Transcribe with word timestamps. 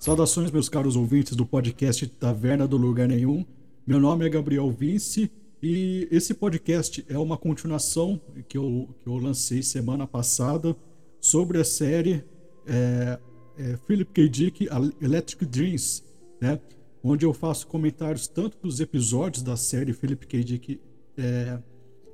Saudações, 0.00 0.50
meus 0.50 0.66
caros 0.66 0.96
ouvintes 0.96 1.36
do 1.36 1.44
podcast 1.44 2.06
Taverna 2.06 2.66
do 2.66 2.78
Lugar 2.78 3.06
Nenhum. 3.06 3.44
Meu 3.86 4.00
nome 4.00 4.24
é 4.24 4.30
Gabriel 4.30 4.70
Vince 4.70 5.30
e 5.62 6.08
esse 6.10 6.32
podcast 6.32 7.04
é 7.06 7.18
uma 7.18 7.36
continuação 7.36 8.18
que 8.48 8.56
eu, 8.56 8.88
que 9.02 9.06
eu 9.06 9.18
lancei 9.18 9.62
semana 9.62 10.06
passada 10.06 10.74
sobre 11.20 11.60
a 11.60 11.64
série 11.64 12.24
é, 12.66 13.20
é, 13.58 13.76
Philip 13.86 14.10
K. 14.10 14.26
Dick 14.26 14.68
Electric 15.02 15.44
Dreams, 15.44 16.02
né? 16.40 16.58
onde 17.04 17.26
eu 17.26 17.34
faço 17.34 17.66
comentários 17.66 18.26
tanto 18.26 18.56
dos 18.62 18.80
episódios 18.80 19.42
da 19.42 19.54
série 19.54 19.92
Philip 19.92 20.26
K. 20.26 20.42
Dick 20.42 20.80
é, 21.18 21.58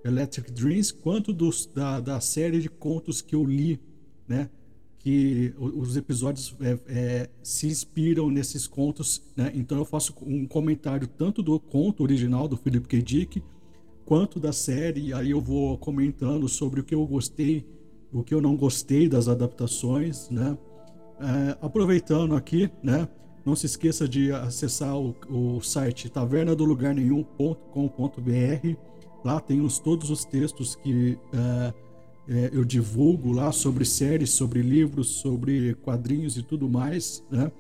Electric 0.05 0.51
Dreams 0.51 0.91
quanto 0.91 1.33
dos, 1.33 1.67
da, 1.67 2.01
da 2.01 2.21
série 2.21 2.59
de 2.59 2.69
contos 2.69 3.23
que 3.23 3.37
eu 3.37 3.45
li, 3.45 3.81
né? 4.27 4.51
Que 5.07 5.55
os 5.57 5.97
episódios 5.97 6.53
é, 6.61 6.79
é, 6.89 7.31
se 7.41 7.69
inspiram 7.69 8.29
nesses 8.29 8.67
contos, 8.67 9.23
né? 9.37 9.53
Então 9.55 9.79
eu 9.79 9.85
faço 9.85 10.13
um 10.21 10.49
comentário 10.49 11.07
tanto 11.07 11.45
do 11.45 11.61
conto 11.61 12.03
original 12.03 12.49
do 12.49 12.57
Philip 12.57 12.89
K. 12.89 13.01
Dick 13.01 13.41
quanto 14.05 14.41
da 14.41 14.53
série. 14.53 15.15
Aí 15.15 15.31
eu 15.31 15.41
vou 15.41 15.79
comentando 15.79 16.49
sobre 16.49 16.81
o 16.81 16.83
que 16.83 16.93
eu 16.93 17.07
gostei, 17.07 17.65
o 18.13 18.25
que 18.25 18.35
eu 18.35 18.41
não 18.41 18.57
gostei 18.57 19.09
das 19.09 19.29
adaptações, 19.29 20.29
né? 20.29 20.59
É, 21.21 21.57
aproveitando 21.61 22.35
aqui, 22.35 22.69
né? 22.83 23.09
Não 23.45 23.55
se 23.55 23.67
esqueça 23.67 24.09
de 24.09 24.33
acessar 24.33 24.99
o, 24.99 25.15
o 25.29 25.61
site 25.61 26.11
tavernadolugarnenhum.com.br. 26.11 28.77
Lá 29.25 29.39
tem 29.39 29.61
os, 29.61 29.79
todos 29.79 30.11
os 30.11 30.25
textos 30.25 30.75
que 30.75 31.17
é, 31.33 31.73
é, 32.29 32.51
eu 32.53 32.65
divulgo 32.65 33.33
lá 33.33 33.53
sobre 33.53 33.85
séries, 33.85 34.31
sobre 34.31 34.61
livros, 34.61 35.21
sobre 35.21 35.75
quadrinhos 35.75 36.37
e 36.37 36.43
tudo 36.43 36.69
mais, 36.69 37.25
né? 37.31 37.51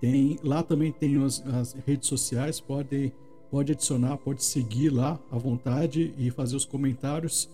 Tem, 0.00 0.38
lá 0.42 0.62
também 0.62 0.90
tem 0.90 1.22
as, 1.22 1.46
as, 1.46 1.74
redes 1.86 2.08
sociais, 2.08 2.60
pode, 2.60 3.12
pode 3.50 3.72
adicionar, 3.72 4.16
pode 4.16 4.42
seguir 4.42 4.90
lá 4.90 5.20
à 5.30 5.38
vontade 5.38 6.12
e 6.18 6.30
fazer 6.30 6.56
os 6.56 6.64
comentários 6.64 7.48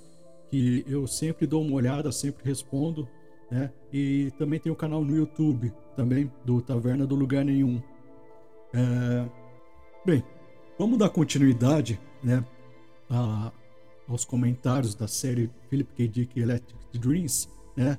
que 0.50 0.82
eu 0.88 1.06
sempre 1.06 1.46
dou 1.46 1.62
uma 1.62 1.74
olhada, 1.74 2.10
sempre 2.10 2.44
respondo, 2.44 3.06
né? 3.50 3.70
E 3.92 4.30
também 4.38 4.58
tem 4.58 4.70
o 4.72 4.76
canal 4.76 5.04
no 5.04 5.14
YouTube, 5.14 5.72
também 5.96 6.30
do 6.44 6.62
Taverna 6.62 7.06
do 7.06 7.14
Lugar 7.14 7.44
Nenhum. 7.44 7.82
É... 8.72 9.28
Bem, 10.06 10.22
vamos 10.78 10.96
dar 10.96 11.10
continuidade, 11.10 12.00
né? 12.22 12.42
A, 13.10 13.52
aos 14.08 14.24
comentários 14.24 14.94
da 14.94 15.06
série 15.06 15.50
Philip 15.68 15.92
K. 15.94 16.08
Dick 16.08 16.40
Electric 16.40 16.98
Dreams, 16.98 17.48
né? 17.76 17.98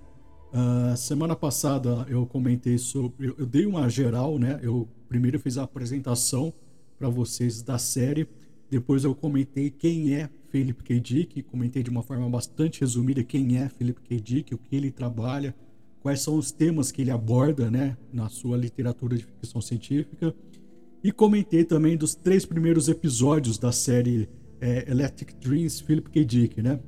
Uh, 0.52 0.97
semana 0.97 1.36
passada 1.36 2.08
eu 2.09 2.25
comentei 2.25 2.80
sobre, 2.80 3.28
eu, 3.28 3.36
eu, 3.38 3.46
dei 3.46 3.68
uma 3.68 3.88
geral, 3.88 4.40
né? 4.40 4.59
Eu 4.64 4.90
primeiro 5.08 5.40
fiz 5.40 5.59
a 5.59 5.64
apresentação 5.64 6.52
para 6.97 7.08
vocês 7.08 7.62
da 7.62 7.78
série, 7.78 8.28
depois 8.70 9.03
eu 9.03 9.14
comentei 9.14 9.70
quem 9.70 10.16
é 10.16 10.30
Philip 10.50 10.84
K. 10.84 11.00
Dick, 11.00 11.44
comentei 11.44 11.84
de 11.84 11.92
uma 11.92 12.02
forma 12.02 12.28
bastante 12.28 12.81
resumida 12.81 13.24
quem 13.24 13.58
é 13.58 13.70
Philip 13.70 14.02
K. 14.02 14.20
Dick, 14.20 14.56
o 14.56 14.58
que 14.58 14.76
ele 14.76 14.91
trabalha, 14.91 15.56
quais 16.02 16.22
são 16.22 16.36
os 16.36 16.52
temas 16.52 16.91
que 16.91 17.03
ele 17.03 17.12
aborda, 17.12 17.70
né, 17.70 17.96
na 18.12 18.28
sua 18.28 18.58
literatura 18.58 19.16
de 19.16 19.24
ficção 19.24 19.62
científica, 19.62 20.34
e 21.03 21.12
comentei 21.12 21.64
também 21.64 21.96
dos 21.96 22.16
três 22.16 22.46
primeiros 22.46 22.90
episódios 22.90 23.58
da 23.58 23.72
série 23.72 24.28
é, 24.62 24.90
Electric 24.90 25.36
Dreams, 25.36 25.81
Philip 25.81 26.09
K. 26.09 26.25
Dick, 26.25 26.62
né? 26.62 26.80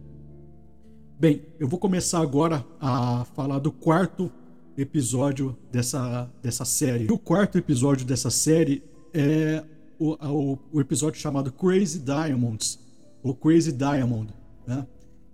Bem, 1.20 1.44
eu 1.60 1.68
vou 1.68 1.80
começar 1.80 2.20
agora 2.20 2.66
a 2.80 3.26
falar 3.36 3.60
do 3.60 3.72
quarto 3.72 4.32
episódio 4.78 5.56
dessa, 5.72 6.32
dessa 6.42 6.66
série. 6.66 7.12
O 7.12 7.18
quarto 7.18 7.58
episódio 7.58 8.06
dessa 8.06 8.30
série 8.30 8.84
é 9.14 9.64
o, 10.00 10.14
o, 10.14 10.60
o 10.74 10.82
episódio 10.82 11.20
chamado 11.20 11.52
Crazy 11.52 12.00
Diamonds, 12.00 12.80
ou 13.22 13.36
Crazy 13.36 13.72
Diamond, 13.72 14.34
né? 14.66 14.88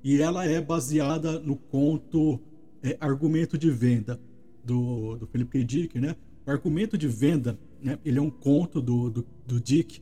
E 0.03 0.21
ela 0.21 0.45
é 0.45 0.59
baseada 0.61 1.39
no 1.39 1.55
conto 1.55 2.39
é, 2.83 2.97
Argumento 2.99 3.57
de 3.57 3.69
Venda, 3.71 4.19
do, 4.63 5.15
do 5.15 5.27
Philip 5.27 5.51
K. 5.51 5.63
Dick, 5.63 5.99
né? 5.99 6.15
O 6.45 6.51
Argumento 6.51 6.97
de 6.97 7.07
Venda, 7.07 7.57
né? 7.81 7.97
ele 8.03 8.19
é 8.19 8.21
um 8.21 8.29
conto 8.29 8.81
do, 8.81 9.09
do, 9.09 9.27
do 9.45 9.59
Dick, 9.59 10.01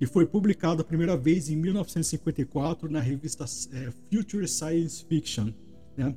que 0.00 0.06
foi 0.06 0.24
publicado 0.24 0.80
a 0.80 0.84
primeira 0.84 1.14
vez 1.14 1.50
em 1.50 1.56
1954 1.56 2.90
na 2.90 3.00
revista 3.00 3.44
é, 3.70 3.90
Future 4.10 4.48
Science 4.48 5.04
Fiction. 5.04 5.52
Né? 5.94 6.16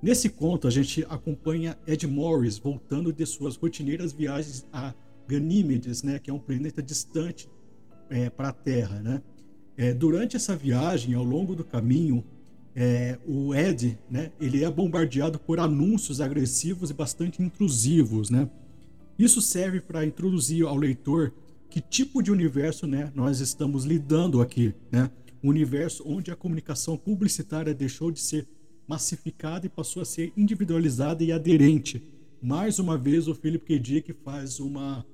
Nesse 0.00 0.28
conto, 0.28 0.68
a 0.68 0.70
gente 0.70 1.04
acompanha 1.08 1.76
Ed 1.88 2.06
Morris 2.06 2.56
voltando 2.56 3.12
de 3.12 3.26
suas 3.26 3.56
rotineiras 3.56 4.12
viagens 4.12 4.64
a 4.72 4.94
Ganímedes, 5.26 6.04
né, 6.04 6.20
que 6.20 6.30
é 6.30 6.32
um 6.32 6.38
planeta 6.38 6.80
distante 6.80 7.48
é, 8.08 8.30
para 8.30 8.50
a 8.50 8.52
Terra. 8.52 9.00
Né? 9.00 9.20
É, 9.76 9.92
durante 9.92 10.36
essa 10.36 10.54
viagem, 10.54 11.14
ao 11.14 11.24
longo 11.24 11.56
do 11.56 11.64
caminho, 11.64 12.22
é, 12.76 13.18
o 13.26 13.52
Ed 13.52 13.98
né, 14.08 14.30
ele 14.40 14.62
é 14.62 14.70
bombardeado 14.70 15.36
por 15.40 15.58
anúncios 15.58 16.20
agressivos 16.20 16.90
e 16.90 16.94
bastante 16.94 17.42
intrusivos. 17.42 18.30
Né? 18.30 18.48
Isso 19.18 19.42
serve 19.42 19.80
para 19.80 20.06
introduzir 20.06 20.64
ao 20.64 20.76
leitor 20.76 21.34
que 21.76 21.80
tipo 21.82 22.22
de 22.22 22.32
universo 22.32 22.86
né, 22.86 23.12
nós 23.14 23.40
estamos 23.40 23.84
lidando 23.84 24.40
aqui. 24.40 24.74
Né? 24.90 25.10
Um 25.44 25.50
universo 25.50 26.02
onde 26.06 26.30
a 26.30 26.34
comunicação 26.34 26.96
publicitária 26.96 27.74
deixou 27.74 28.10
de 28.10 28.18
ser 28.18 28.48
massificada 28.88 29.66
e 29.66 29.68
passou 29.68 30.00
a 30.00 30.06
ser 30.06 30.32
individualizada 30.34 31.22
e 31.22 31.30
aderente. 31.30 32.02
Mais 32.40 32.78
uma 32.78 32.96
vez, 32.96 33.28
o 33.28 33.34
Philip 33.34 33.66
K. 33.66 33.78
Dick 33.78 34.14
faz 34.24 34.58
uma, 34.58 35.04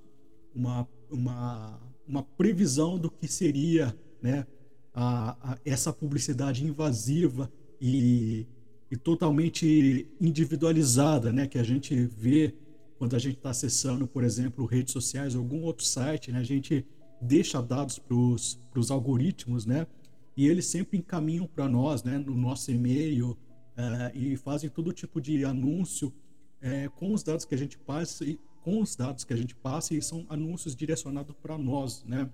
uma, 0.55 0.89
uma, 1.11 1.81
uma 2.07 2.23
previsão 2.23 2.97
do 2.97 3.11
que 3.11 3.27
seria 3.27 3.93
né, 4.23 4.47
a, 4.95 5.55
a, 5.55 5.59
essa 5.65 5.93
publicidade 5.93 6.65
invasiva 6.65 7.51
e, 7.81 8.47
e 8.89 8.97
totalmente 8.97 10.07
individualizada 10.21 11.33
né, 11.33 11.49
que 11.49 11.59
a 11.59 11.65
gente 11.65 11.93
vê 12.05 12.55
quando 13.03 13.17
a 13.17 13.19
gente 13.19 13.39
está 13.39 13.51
acessando, 13.51 14.07
por 14.07 14.23
exemplo, 14.23 14.65
redes 14.65 14.93
sociais, 14.93 15.35
algum 15.35 15.63
outro 15.63 15.85
site, 15.85 16.31
né, 16.31 16.39
a 16.39 16.45
gente 16.45 16.87
deixa 17.21 17.61
dados 17.61 17.99
para 17.99 18.15
os 18.15 18.91
algoritmos, 18.93 19.67
né, 19.67 19.89
e 20.37 20.47
eles 20.47 20.67
sempre 20.67 20.99
encaminham 20.99 21.45
para 21.45 21.69
nós, 21.69 22.05
né, 22.05 22.17
no 22.17 22.37
nosso 22.37 22.71
e-mail, 22.71 23.37
é, 23.77 24.13
e 24.17 24.37
fazem 24.37 24.71
todo 24.71 24.93
tipo 24.93 25.21
de 25.21 25.45
anúncio 25.45 26.15
é, 26.61 26.89
com 26.91 27.13
os 27.13 27.25
dados 27.25 27.45
que 27.45 27.57
a 27.57 27.59
gente 27.59 27.77
passa 27.77 28.25
e 28.25 28.39
com 28.63 28.81
os 28.81 28.95
dados 28.95 29.25
que 29.25 29.33
a 29.33 29.37
gente 29.37 29.57
passa 29.57 29.93
e 29.97 30.01
são 30.01 30.25
anúncios 30.29 30.77
direcionados 30.77 31.35
para 31.43 31.59
nós, 31.59 32.05
né? 32.05 32.31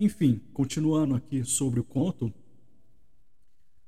Enfim, 0.00 0.40
continuando 0.54 1.14
aqui 1.14 1.44
sobre 1.44 1.80
o 1.80 1.84
conto, 1.84 2.32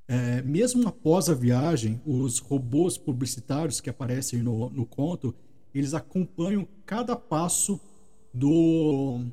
é, 0.07 0.43
mesmo 0.43 0.87
após 0.87 1.29
a 1.29 1.33
viagem, 1.33 1.99
os 2.05 2.37
robôs 2.37 2.95
publicitários 2.95 3.81
que 3.81 3.89
aparecem 3.89 4.43
no, 4.43 4.69
no 4.69 4.85
conto, 4.85 5.35
eles 5.73 5.93
acompanham 5.93 6.67
cada 6.85 7.15
passo 7.15 7.79
do 8.33 9.25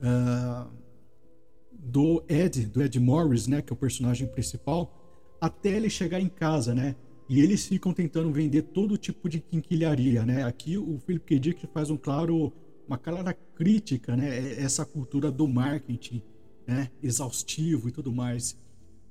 uh, 0.00 0.70
do 1.72 2.22
Ed, 2.28 2.66
do 2.66 2.82
Ed 2.82 3.00
Morris, 3.00 3.46
né, 3.46 3.62
que 3.62 3.72
é 3.72 3.74
o 3.74 3.76
personagem 3.76 4.26
principal, 4.28 4.92
até 5.40 5.70
ele 5.70 5.88
chegar 5.88 6.20
em 6.20 6.28
casa, 6.28 6.74
né? 6.74 6.94
E 7.28 7.40
eles 7.40 7.66
ficam 7.66 7.92
tentando 7.92 8.30
vender 8.32 8.62
todo 8.62 8.98
tipo 8.98 9.28
de 9.28 9.40
quinquilharia, 9.40 10.26
né? 10.26 10.44
Aqui 10.44 10.76
o 10.76 10.98
Philip 10.98 11.24
K. 11.24 11.38
Dick 11.38 11.66
faz 11.68 11.88
um 11.88 11.96
claro, 11.96 12.52
uma 12.86 12.98
clara 12.98 13.32
crítica, 13.54 14.16
né? 14.16 14.60
Essa 14.60 14.84
cultura 14.84 15.30
do 15.30 15.48
marketing, 15.48 16.22
né? 16.66 16.90
Exaustivo 17.02 17.88
e 17.88 17.92
tudo 17.92 18.12
mais. 18.12 18.58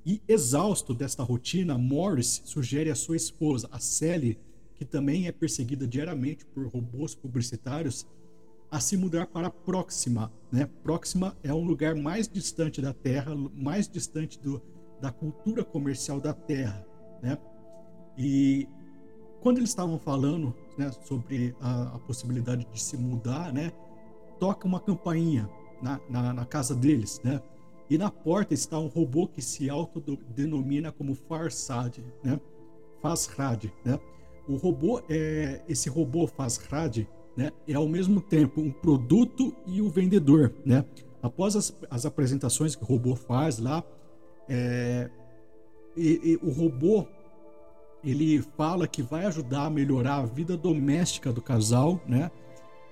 E 0.04 0.22
exausto 0.28 0.94
desta 0.94 1.22
rotina, 1.22 1.76
Morris 1.76 2.42
sugere 2.44 2.90
à 2.90 2.94
sua 2.94 3.16
esposa, 3.16 3.68
a 3.72 3.78
Sally, 3.78 4.38
que 4.80 4.84
também 4.86 5.26
é 5.26 5.32
perseguida 5.32 5.86
diariamente 5.86 6.46
por 6.46 6.66
robôs 6.66 7.14
publicitários, 7.14 8.06
a 8.70 8.80
se 8.80 8.96
mudar 8.96 9.26
para 9.26 9.50
Próxima. 9.50 10.32
Né? 10.50 10.66
Próxima 10.82 11.36
é 11.42 11.52
um 11.52 11.62
lugar 11.62 11.94
mais 11.94 12.26
distante 12.26 12.80
da 12.80 12.94
Terra, 12.94 13.34
mais 13.54 13.86
distante 13.86 14.40
do, 14.40 14.62
da 14.98 15.12
cultura 15.12 15.62
comercial 15.62 16.18
da 16.18 16.32
Terra. 16.32 16.82
Né? 17.22 17.36
E 18.16 18.66
quando 19.42 19.58
eles 19.58 19.68
estavam 19.68 19.98
falando 19.98 20.56
né, 20.78 20.90
sobre 21.04 21.54
a, 21.60 21.96
a, 21.96 21.98
possibilidade 21.98 22.66
de 22.72 22.80
se 22.80 22.96
mudar, 22.96 23.52
né, 23.52 23.72
toca 24.38 24.66
uma 24.66 24.80
campainha 24.80 25.46
na, 25.82 26.00
na, 26.08 26.32
na, 26.32 26.46
casa 26.46 26.74
deles, 26.74 27.20
né? 27.22 27.42
E 27.90 27.98
na 27.98 28.10
porta 28.10 28.54
está 28.54 28.78
um 28.78 28.86
robô 28.86 29.26
que 29.26 29.42
se 29.42 29.68
autodenomina 29.68 30.90
como 30.90 31.14
Farsad, 31.14 31.98
né? 32.24 32.40
Fasrad, 33.02 33.70
né? 33.84 33.98
O 34.50 34.56
robô, 34.56 35.00
é, 35.08 35.62
esse 35.68 35.88
robô 35.88 36.26
faz 36.26 36.56
RAD, 36.56 37.06
né, 37.36 37.52
é 37.68 37.74
ao 37.74 37.88
mesmo 37.88 38.20
tempo 38.20 38.60
um 38.60 38.72
produto 38.72 39.54
e 39.64 39.80
o 39.80 39.88
vendedor, 39.88 40.52
né? 40.66 40.84
Após 41.22 41.54
as, 41.54 41.76
as 41.88 42.04
apresentações 42.04 42.74
que 42.74 42.82
o 42.82 42.86
robô 42.86 43.14
faz 43.14 43.58
lá, 43.58 43.84
é, 44.48 45.08
e, 45.96 46.20
e 46.24 46.36
o 46.42 46.50
robô 46.50 47.06
ele 48.02 48.42
fala 48.56 48.88
que 48.88 49.02
vai 49.02 49.26
ajudar 49.26 49.66
a 49.66 49.70
melhorar 49.70 50.16
a 50.16 50.26
vida 50.26 50.56
doméstica 50.56 51.32
do 51.32 51.40
casal, 51.40 52.00
né? 52.08 52.30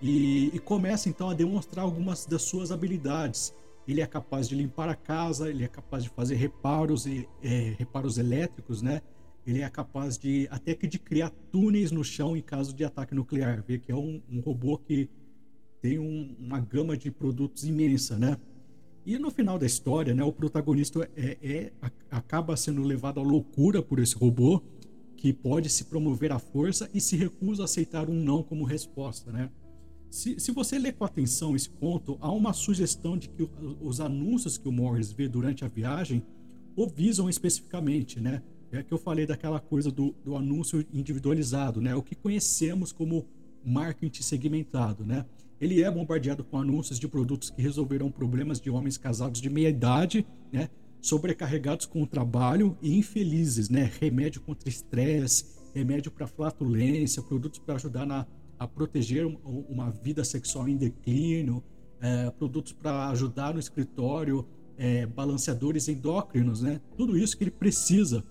E, 0.01 0.55
e, 0.55 0.59
começa 0.61 1.09
então 1.09 1.29
a 1.29 1.35
demonstrar 1.35 1.85
algumas 1.85 2.25
das 2.25 2.43
suas 2.43 2.71
habilidades. 2.71 3.53
Ele 3.87 4.01
é 4.01 4.07
capaz 4.07 4.49
de 4.49 4.55
limpar 4.55 4.89
a 4.89 4.95
casa, 4.95 5.51
ele 5.51 5.65
é 5.65 5.69
capaz 5.69 6.05
de 6.05 6.11
fazer 6.11 6.37
reparos 6.37 7.05
e 7.07 7.29
é, 7.43 7.75
reparos 7.77 8.17
elétricos, 8.17 8.81
né? 8.81 9.03
Ele 9.49 9.63
é 9.63 9.71
capaz 9.71 10.19
de 10.19 10.47
até 10.51 10.75
que 10.75 10.87
de 10.87 10.99
criar 10.99 11.31
túneis 11.51 11.91
no 11.91 12.05
chão 12.05 12.37
em 12.37 12.43
caso 12.43 12.75
de 12.75 12.85
ataque 12.85 13.15
nuclear. 13.15 13.65
Vê 13.67 13.79
que 13.79 13.91
é 13.91 13.97
um, 13.97 14.21
um 14.31 14.41
robô 14.41 14.77
que 14.77 15.09
tem 15.81 15.99
um, 15.99 16.37
uma 16.39 16.61
gama 16.61 16.99
de 16.99 17.11
produtos 17.11 17.65
imensa, 17.65 18.19
né? 18.19 18.37
E 19.07 19.19
no 19.19 19.31
final 19.31 19.59
da 19.59 19.65
história, 19.65 20.15
né, 20.15 20.23
o 20.23 20.31
protagonista 20.31 21.11
é, 21.17 21.39
é, 21.41 21.73
acaba 22.11 22.55
sendo 22.59 22.83
levado 22.83 23.21
à 23.21 23.23
loucura 23.23 23.83
por 23.83 23.99
esse 24.01 24.15
robô 24.15 24.63
que 25.17 25.33
pode 25.33 25.71
se 25.71 25.87
promover 25.87 26.31
à 26.31 26.39
força 26.39 26.91
e 26.93 27.01
se 27.01 27.17
recusa 27.17 27.63
a 27.63 27.65
aceitar 27.65 28.11
um 28.11 28.15
não 28.15 28.43
como 28.43 28.65
resposta, 28.65 29.33
né? 29.33 29.51
Se, 30.11 30.39
se 30.39 30.53
você 30.53 30.79
ler 30.79 30.93
com 30.93 31.07
atenção 31.07 31.57
esse 31.57 31.71
ponto, 31.71 32.19
há 32.21 32.31
uma 32.31 32.53
sugestão 32.53 33.17
de 33.17 33.31
que 33.31 33.49
os 33.81 33.99
anúncios 33.99 34.59
que 34.59 34.69
o 34.69 34.73
Morris 34.73 35.11
vê 35.11 35.27
durante 35.27 35.65
a 35.65 35.69
viagem 35.69 36.23
o 36.77 36.87
visam 36.87 37.31
especificamente, 37.31 38.21
né? 38.21 38.43
É 38.71 38.83
que 38.83 38.93
eu 38.93 38.99
falei 38.99 39.27
daquela 39.27 39.59
coisa 39.59 39.91
do, 39.91 40.15
do 40.25 40.37
anúncio 40.37 40.85
individualizado, 40.93 41.81
né? 41.81 41.95
O 41.95 42.03
que 42.03 42.15
conhecemos 42.15 42.93
como 42.93 43.27
marketing 43.65 44.23
segmentado, 44.23 45.05
né? 45.05 45.25
Ele 45.61 45.83
é 45.83 45.91
bombardeado 45.91 46.45
com 46.45 46.59
anúncios 46.59 46.99
de 46.99 47.09
produtos 47.09 47.51
que 47.51 47.61
resolverão 47.61 48.11
problemas 48.11 48.61
de 48.61 48.71
homens 48.71 48.97
casados 48.97 49.41
de 49.41 49.51
meia 49.51 49.71
idade, 49.71 50.27
né? 50.53 50.69
Sobrecarregados 51.01 51.87
com 51.87 52.03
o 52.03 52.07
trabalho 52.07 52.77
e 52.83 52.97
infelizes, 52.97 53.69
né? 53.69 53.91
Remédio 54.01 54.41
contra 54.41 54.69
estresse, 54.69 55.47
remédio 55.75 56.11
para 56.11 56.27
flatulência, 56.27 57.23
produtos 57.23 57.59
para 57.59 57.77
ajudar 57.77 58.07
na, 58.07 58.27
a 58.59 58.69
proteger 58.69 59.27
uma 59.27 59.91
vida 59.91 60.25
sexual 60.25 60.69
em 60.69 60.77
declínio, 60.77 61.63
é, 62.01 62.31
produtos 62.31 62.73
para 62.73 63.09
ajudar 63.09 63.55
no 63.55 63.61
escritório, 63.61 64.47
é, 64.77 65.07
balanceadores 65.07 65.89
endócrinos, 65.89 66.63
né? 66.63 66.81
Tudo 66.97 67.17
isso 67.17 67.37
que 67.37 67.45
ele 67.45 67.51
precisa? 67.51 68.25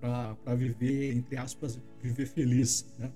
Para 0.00 0.54
viver, 0.54 1.14
entre 1.14 1.36
aspas, 1.36 1.80
viver 2.02 2.26
feliz, 2.26 2.86
né? 2.98 3.10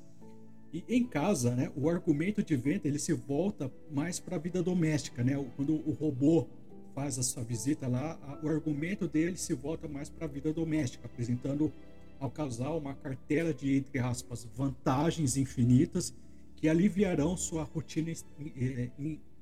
E 0.72 0.84
em 0.88 1.04
casa, 1.04 1.54
né, 1.54 1.70
o 1.74 1.90
argumento 1.90 2.42
de 2.44 2.56
venda 2.56 2.86
ele 2.86 2.98
se 2.98 3.12
volta 3.12 3.70
mais 3.90 4.20
para 4.20 4.36
a 4.36 4.38
vida 4.38 4.62
doméstica, 4.62 5.24
né? 5.24 5.34
Quando 5.56 5.74
o 5.74 5.92
robô 5.92 6.46
faz 6.94 7.18
a 7.18 7.22
sua 7.22 7.42
visita 7.42 7.88
lá, 7.88 8.18
o 8.42 8.48
argumento 8.48 9.08
dele 9.08 9.36
se 9.36 9.52
volta 9.52 9.88
mais 9.88 10.08
para 10.08 10.26
a 10.26 10.28
vida 10.28 10.52
doméstica, 10.52 11.06
apresentando 11.06 11.72
ao 12.20 12.30
casal 12.30 12.78
uma 12.78 12.94
cartela 12.94 13.52
de 13.52 13.78
entre 13.78 13.98
aspas 13.98 14.46
vantagens 14.54 15.36
infinitas 15.36 16.14
que 16.54 16.68
aliviarão 16.68 17.36
sua 17.36 17.64
rotina 17.64 18.12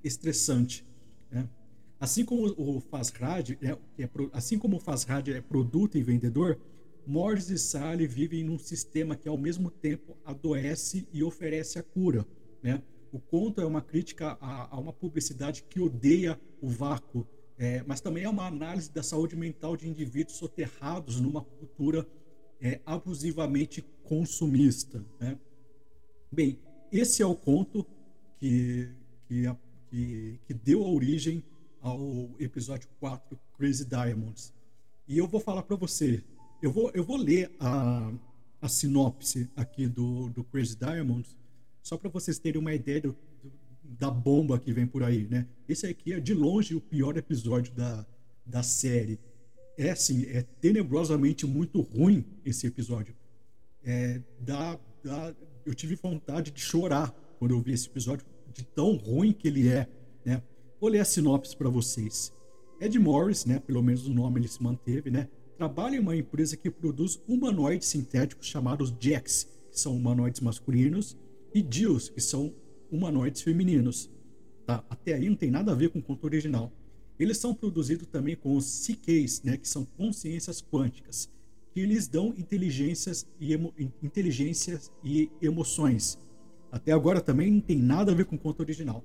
estressante. 0.03 0.87
Né? 1.31 1.47
Assim 2.01 2.25
como 2.25 2.55
o 2.57 2.81
Fazrad, 2.81 3.51
né, 3.61 3.77
é, 3.99 4.09
assim 4.33 4.59
como 4.59 4.77
o 4.77 4.81
Fazrad 4.81 5.29
é 5.29 5.41
produto 5.41 5.99
e 5.99 6.03
vendedor, 6.03 6.59
Morris 7.09 7.49
e 7.49 7.57
Sally 7.57 8.07
vivem 8.07 8.45
num 8.45 8.59
sistema 8.59 9.17
que 9.17 9.27
ao 9.27 9.39
mesmo 9.39 9.71
tempo 9.71 10.15
adoece 10.27 11.09
e 11.11 11.25
oferece 11.25 11.79
a 11.79 11.83
cura. 11.83 12.27
Né? 12.63 12.83
O 13.11 13.19
conto 13.19 13.63
é 13.63 13.65
uma 13.65 13.81
crítica 13.81 14.37
a, 14.39 14.77
a 14.77 14.79
uma 14.79 14.93
publicidade 14.93 15.63
que 15.63 15.81
odeia 15.81 16.39
o 16.61 16.69
vácuo, 16.69 17.27
é, 17.57 17.83
mas 17.87 18.03
também 18.03 18.25
é 18.25 18.29
uma 18.29 18.47
análise 18.47 18.93
da 18.93 19.03
saúde 19.03 19.35
mental 19.37 19.75
de 19.75 19.89
indivíduos 19.89 20.37
soterrados 20.37 21.19
numa 21.19 21.43
cultura 21.43 22.07
é, 22.61 22.79
abusivamente 22.85 23.83
consumista. 24.05 25.03
Né? 25.19 25.39
Bem, 26.31 26.59
esse 26.93 27.23
é 27.23 27.27
o 27.27 27.35
conto 27.35 27.87
que, 28.37 28.87
que, 29.27 29.45
que, 29.89 30.41
que 30.47 30.53
deu 30.53 30.83
origem 30.87 31.43
ao 31.81 32.29
episódio 32.39 32.87
4, 33.01 33.41
Crazy 33.57 33.87
Diamonds. 33.87 34.53
E 35.07 35.17
eu 35.17 35.27
vou 35.27 35.41
falar 35.41 35.63
para 35.63 35.75
você, 35.75 36.23
eu 36.61 36.73
vou, 36.73 36.91
eu 36.93 37.05
vou 37.05 37.17
ler 37.17 37.51
a, 37.61 38.13
a 38.61 38.69
sinopse 38.69 39.49
aqui 39.57 39.87
do, 39.87 40.29
do 40.31 40.45
Crazy 40.45 40.77
Diamonds, 40.77 41.37
só 41.83 41.97
para 41.97 42.11
vocês 42.11 42.39
terem 42.39 42.61
uma 42.61 42.75
ideia 42.75 43.01
do, 43.01 43.17
do, 43.43 43.53
da 43.83 44.11
bomba 44.11 44.59
que 44.59 44.73
vem 44.73 44.87
por 44.87 45.03
aí, 45.03 45.27
né? 45.29 45.47
Esse 45.69 45.87
aqui 45.87 46.13
é 46.13 46.21
de 46.21 46.35
longe 46.35 46.75
o 46.75 46.81
pior 46.81 47.17
episódio 47.17 47.73
da, 47.75 48.05
da 48.45 48.63
série. 48.63 49.19
É 49.77 49.91
assim, 49.91 50.25
é 50.27 50.43
tenebrosamente 50.61 51.47
muito 51.47 51.81
ruim 51.81 52.25
esse 52.45 52.67
episódio. 52.67 53.15
É, 53.85 54.21
dá, 54.41 54.79
dá, 55.03 55.35
eu 55.65 55.75
tive 55.75 55.95
vontade 55.95 56.51
de 56.51 56.61
chorar 56.61 57.11
quando 57.39 57.53
eu 57.53 57.61
vi 57.61 57.73
esse 57.73 57.87
episódio, 57.89 58.27
de 58.53 58.65
tão 58.65 58.97
ruim 58.97 59.33
que 59.33 59.47
ele 59.47 59.69
é, 59.69 59.89
né? 60.25 60.43
Vou 60.81 60.91
ler 60.91 60.99
a 60.99 61.05
sinopse 61.05 61.57
para 61.57 61.69
vocês. 61.69 62.33
Ed 62.81 62.99
Morris, 62.99 63.45
né? 63.45 63.61
Pelo 63.61 63.83
menos 63.83 64.07
o 64.07 64.13
nome 64.13 64.41
ele 64.41 64.49
se 64.49 64.63
manteve, 64.63 65.11
né? 65.11 65.29
Trabalha 65.59 65.97
em 65.97 65.99
uma 65.99 66.17
empresa 66.17 66.57
que 66.57 66.71
produz 66.71 67.21
humanoides 67.27 67.89
sintéticos 67.89 68.47
chamados 68.47 68.95
Jax, 69.01 69.49
que 69.73 69.79
são 69.79 69.97
humanoides 69.97 70.41
masculinos, 70.41 71.19
e 71.53 71.61
Dills, 71.61 72.13
que 72.13 72.21
são 72.21 72.55
humanoides 72.89 73.43
femininos. 73.43 74.09
Tá? 74.65 74.85
Até 74.89 75.15
aí 75.15 75.29
não 75.29 75.37
tem 75.37 75.51
nada 75.51 75.73
a 75.73 75.75
ver 75.75 75.91
com 75.91 75.99
o 75.99 76.03
conto 76.03 76.25
original. 76.25 76.73
Eles 77.19 77.39
são 77.39 77.53
produzidos 77.53 78.07
também 78.07 78.37
com 78.37 78.57
os 78.57 78.87
CKs, 78.87 79.43
né, 79.43 79.57
que 79.57 79.69
são 79.69 79.85
consciências 79.85 80.63
quânticas, 80.63 81.29
que 81.75 81.85
lhes 81.85 82.07
dão 82.07 82.33
inteligências 82.39 83.27
e, 83.41 83.53
emo 83.53 83.75
inteligências 84.01 84.93
e 85.03 85.29
emoções. 85.43 86.17
Até 86.71 86.93
agora 86.93 87.21
também 87.21 87.51
não 87.51 87.61
tem 87.61 87.77
nada 87.77 88.13
a 88.13 88.15
ver 88.15 88.27
com 88.27 88.37
o 88.37 88.39
conto 88.39 88.61
original. 88.61 89.03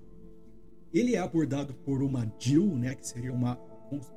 Ele 0.93 1.15
é 1.15 1.19
abordado 1.19 1.74
por 1.74 2.03
uma 2.03 2.31
Jill, 2.38 2.75
né, 2.75 2.93
que 2.93 3.07
seria 3.07 3.33
uma, 3.33 3.57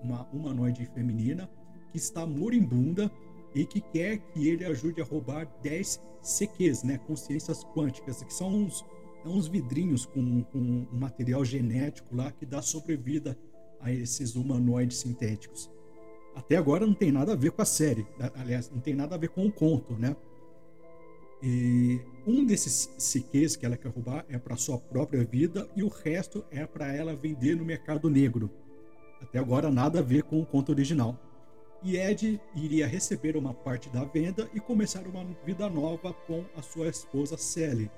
uma 0.02 0.28
humanoide 0.31 0.85
feminina, 0.93 1.49
que 1.97 2.03
está 2.03 2.26
moribunda 2.26 3.11
e 3.55 3.65
que 3.65 3.81
quer 3.81 4.19
que 4.19 4.47
ele 4.47 4.67
ajude 4.67 5.00
a 5.00 5.05
roubar 5.05 5.50
10 5.62 5.99
CQs, 6.21 6.83
né, 6.83 6.99
consciências 6.99 7.65
quânticas, 7.65 8.23
que 8.23 8.35
são 8.35 8.55
uns, 8.55 8.85
é 9.25 9.29
uns 9.29 9.49
vidrinhos 9.49 10.05
com, 10.05 10.43
com 10.43 10.59
um 10.59 10.87
material 10.93 11.43
genético 11.43 12.15
lá 12.15 12.31
que 12.31 12.45
dá 12.45 12.61
sobrevida 12.61 13.38
a 13.81 13.91
esses 13.91 14.35
humanoides 14.35 14.99
sintéticos. 14.99 15.71
Até 16.35 16.57
agora 16.57 16.87
não 16.87 16.93
tem 16.93 17.11
nada 17.11 17.33
a 17.33 17.37
ver 17.37 17.53
com 17.53 17.62
a 17.62 17.65
série, 17.65 18.07
aliás, 18.35 18.71
não 18.71 18.81
tem 18.81 18.95
nada 18.95 19.15
a 19.15 19.19
ver 19.19 19.31
com 19.31 19.47
o 19.47 19.50
conto, 19.50 19.95
né? 19.95 20.15
E 21.43 21.99
um 22.26 22.45
desses 22.45 22.91
CQs 22.99 23.57
que 23.57 23.65
ela 23.65 23.76
quer 23.79 23.88
roubar 23.88 24.26
é 24.29 24.38
para 24.38 24.57
sua 24.57 24.76
própria 24.76 25.25
vida 25.25 25.67
e 25.75 25.83
o 25.83 25.88
resto 25.88 26.45
é 26.50 26.67
para 26.67 26.93
ela 26.95 27.15
vender 27.15 27.57
no 27.57 27.65
mercado 27.65 28.11
negro. 28.11 28.50
Até 29.23 29.38
agora 29.38 29.71
nada 29.71 30.00
a 30.00 30.03
ver 30.03 30.25
com 30.25 30.38
o 30.43 30.45
conto 30.45 30.73
original 30.73 31.19
e 31.87 31.97
Ed 31.97 32.40
iria 32.57 32.85
receber 32.85 33.37
uma 33.37 33.55
parte 33.55 33.88
da 33.90 34.02
venda 34.02 34.50
e 34.52 34.59
começar 34.59 35.07
uma 35.07 35.25
vida 35.45 35.71
nova 35.71 36.12
com 36.12 36.45
a 36.57 36.61
sua 36.61 36.88
esposa 36.88 37.38
Sally. 37.38 37.88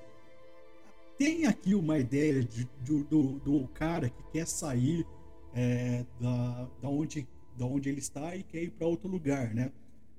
Tem 1.17 1.47
aqui 1.47 1.75
uma 1.75 1.99
ideia 1.99 2.45
de, 2.45 2.69
de, 2.83 3.03
do, 3.05 3.39
do 3.39 3.67
cara 3.69 4.11
que 4.11 4.23
quer 4.31 4.47
sair 4.47 5.07
é, 5.55 6.05
da, 6.21 6.69
da, 6.83 6.89
onde, 6.91 7.27
da 7.57 7.65
onde 7.65 7.89
ele 7.89 8.01
está 8.01 8.37
e 8.37 8.43
quer 8.43 8.63
ir 8.63 8.71
para 8.73 8.87
outro 8.87 9.09
lugar, 9.09 9.55
né? 9.55 9.73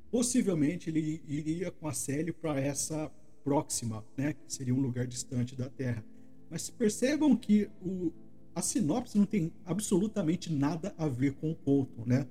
Possivelmente 0.10 0.90
ele 0.90 1.22
iria 1.28 1.70
com 1.70 1.88
a 1.88 1.94
Sally 1.94 2.34
para 2.34 2.60
essa 2.60 3.12
próxima, 3.44 4.04
né? 4.18 4.34
Que 4.34 4.52
seria 4.52 4.74
um 4.74 4.82
lugar 4.82 5.06
distante 5.06 5.56
da 5.56 5.70
Terra. 5.70 6.04
Mas 6.50 6.72
percebam 6.72 7.36
que 7.36 7.70
o, 7.86 8.12
a 8.56 8.64
sinopse 8.64 9.16
não 9.16 9.28
tem 9.28 9.54
absolutamente 9.64 10.52
nada 10.52 10.92
a 10.98 11.08
ver 11.08 11.34
com 11.36 11.52
o 11.52 11.56
conto, 11.56 12.04
né? 12.04 12.26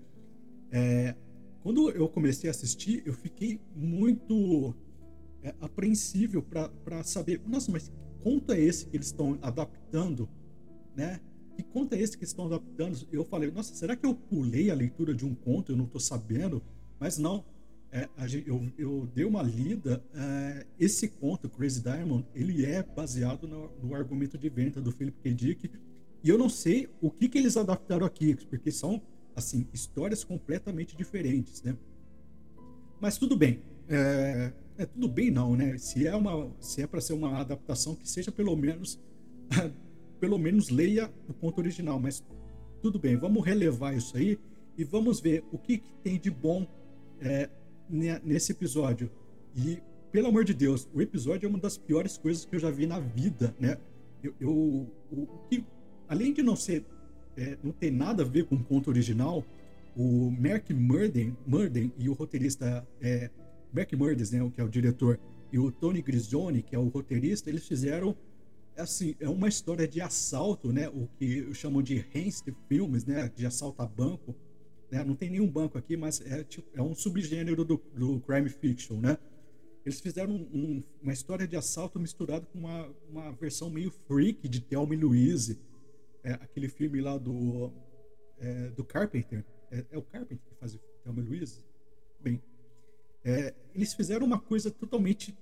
É, 0.73 1.14
quando 1.62 1.91
eu 1.91 2.09
comecei 2.09 2.49
a 2.49 2.53
assistir, 2.53 3.03
eu 3.05 3.12
fiquei 3.12 3.61
muito 3.75 4.75
é, 5.43 5.55
apreensível 5.61 6.43
para 6.43 7.03
saber, 7.03 7.41
nossa, 7.47 7.71
mas 7.71 7.93
conto 8.23 8.53
é 8.53 8.61
esse 8.61 8.87
que 8.87 8.97
eles 8.97 9.07
estão 9.07 9.38
adaptando, 9.43 10.29
né? 10.97 11.21
Que 11.57 11.62
conto 11.62 11.95
é 11.95 12.00
esse 12.00 12.17
que 12.17 12.25
estão 12.25 12.47
adaptando? 12.47 12.97
Eu 13.11 13.25
falei, 13.25 13.50
nossa, 13.50 13.75
será 13.75 13.97
que 13.97 14.07
eu 14.07 14.15
pulei 14.15 14.71
a 14.71 14.75
leitura 14.75 15.15
de 15.15 15.27
um 15.27 15.35
conto? 15.35 15.73
Eu 15.73 15.77
não 15.77 15.87
estou 15.87 16.00
sabendo, 16.00 16.62
mas 17.00 17.19
não. 17.19 17.45
É, 17.91 18.09
eu, 18.47 18.71
eu, 18.77 19.09
dei 19.15 19.25
uma 19.25 19.43
lida. 19.43 20.05
É, 20.15 20.67
esse 20.79 21.09
conto, 21.09 21.49
Crazy 21.49 21.83
Diamond, 21.83 22.27
ele 22.35 22.65
é 22.65 22.83
baseado 22.83 23.49
no, 23.49 23.71
no, 23.83 23.95
argumento 23.95 24.37
de 24.37 24.49
venda 24.49 24.81
do 24.81 24.93
Philip 24.93 25.19
K. 25.21 25.35
Dick. 25.35 25.71
E 26.23 26.29
eu 26.29 26.37
não 26.37 26.49
sei 26.49 26.88
o 27.00 27.11
que, 27.11 27.29
que 27.29 27.38
eles 27.38 27.57
adaptaram 27.57 28.07
aqui, 28.07 28.37
porque 28.47 28.71
são 28.71 29.00
assim, 29.38 29.66
histórias 29.73 30.25
completamente 30.25 30.97
diferentes, 30.97 31.62
né? 31.62 31.76
Mas 33.00 33.16
tudo 33.16 33.37
bem. 33.37 33.62
É, 33.88 34.52
é 34.76 34.87
tudo 34.87 35.09
bem 35.09 35.30
não, 35.30 35.57
né? 35.57 35.76
Se 35.78 36.07
é 36.07 36.14
uma, 36.14 36.52
se 36.61 36.83
é 36.83 36.87
para 36.87 37.00
ser 37.00 37.14
uma 37.14 37.38
adaptação 37.38 37.95
que 37.95 38.09
seja 38.09 38.30
pelo 38.30 38.54
menos, 38.57 39.00
pelo 40.21 40.38
menos 40.38 40.68
leia 40.68 41.12
o 41.28 41.33
ponto 41.33 41.59
original. 41.59 41.99
Mas 41.99 42.25
tudo 42.83 42.99
bem, 42.99 43.16
vamos 43.16 43.45
relevar 43.45 43.97
isso 43.97 44.16
aí 44.16 44.38
e 44.76 44.85
vamos 44.85 45.21
ver 45.21 45.45
o 45.50 45.59
que, 45.59 45.78
que 45.78 45.95
tem 46.02 46.18
de 46.18 46.30
bom 46.30 46.66
é, 47.21 47.50
nesse 47.88 48.52
episódio. 48.52 49.11
E, 49.57 49.83
pelo 50.12 50.28
amor 50.28 50.45
de 50.45 50.54
Deus, 50.54 50.88
o 50.95 51.02
episódio 51.02 51.47
é 51.47 51.50
uma 51.50 51.59
das 51.59 51.76
piores 51.76 52.16
coisas 52.16 52.45
que 52.45 52.54
eu 52.54 52.61
já 52.61 52.71
vi 52.71 52.87
na 52.87 53.00
vida, 53.00 53.54
né? 53.59 53.78
Eu, 54.23 54.35
eu 54.40 54.50
o, 55.11 55.26
que, 55.49 55.64
além 56.09 56.33
de 56.33 56.42
não 56.42 56.54
ser, 56.54 56.85
é, 57.38 57.59
não 57.62 57.73
ter 57.73 57.90
nada 57.90 58.23
a 58.23 58.26
ver 58.26 58.45
com 58.45 58.57
o 58.57 58.64
conto 58.64 58.90
original, 58.90 59.45
o 59.97 60.30
Mark 60.30 60.71
Murden, 60.71 61.37
Murden 61.47 61.92
e 61.97 62.09
o 62.09 62.12
roteirista 62.12 62.87
é, 63.00 63.30
Mark 63.73 63.92
Murden, 63.92 64.26
né, 64.33 64.52
que 64.54 64.61
é 64.61 64.64
o 64.64 64.68
diretor, 64.68 65.18
e 65.52 65.59
o 65.59 65.73
Tony 65.73 66.02
Grisoni, 66.02 66.62
que 66.62 66.75
é 66.76 66.78
o 66.78 66.88
roteirista, 66.88 67.49
eles 67.49 67.66
fizeram 67.66 68.16
assim, 68.76 69.16
é 69.18 69.28
uma 69.28 69.49
história 69.49 69.88
de 69.88 70.00
assalto, 70.00 70.73
né, 70.73 70.88
o 70.88 71.09
que 71.18 71.52
chamam 71.54 71.83
de 71.83 72.04
Heinz 72.14 72.45
filmes, 72.68 73.04
né, 73.04 73.30
de 73.35 73.47
assalto 73.47 73.83
a 73.83 73.87
banco, 73.87 74.37
né? 74.90 75.04
Não 75.04 75.14
tem 75.14 75.30
nenhum 75.30 75.47
banco 75.47 75.76
aqui, 75.78 75.97
mas 75.97 76.21
é, 76.21 76.42
tipo, 76.45 76.68
é 76.75 76.83
um 76.83 76.95
subgênero 76.95 77.64
do, 77.64 77.80
do 77.95 78.21
crime 78.21 78.49
fiction, 78.49 78.99
né? 78.99 79.18
Eles 79.85 80.00
fizeram 80.00 80.35
um, 80.35 80.83
uma 81.02 81.12
história 81.12 81.47
de 81.47 81.57
assalto 81.57 81.99
misturado 81.99 82.47
com 82.47 82.59
uma, 82.59 82.88
uma 83.09 83.33
versão 83.33 83.71
meio 83.71 83.90
freak 84.07 84.49
de 84.49 84.61
Thelma 84.61 84.95
e 84.95 84.99
Louise, 84.99 85.59
é, 86.23 86.33
aquele 86.33 86.69
filme 86.69 87.01
lá 87.01 87.17
do 87.17 87.73
é, 88.39 88.71
do 88.71 88.85
Carpenter. 88.85 89.45
É, 89.71 89.85
é, 89.91 89.99
o 89.99 90.03
Carpenter 90.03 90.39
que 90.49 90.55
faz 90.57 90.79
Thelma 91.03 91.21
e 91.21 91.25
Louise? 91.25 91.65
Bem, 92.21 92.43
é, 93.25 93.55
eles 93.75 93.95
fizeram 93.95 94.27
uma 94.27 94.39
coisa 94.39 94.71
totalmente 94.71 95.37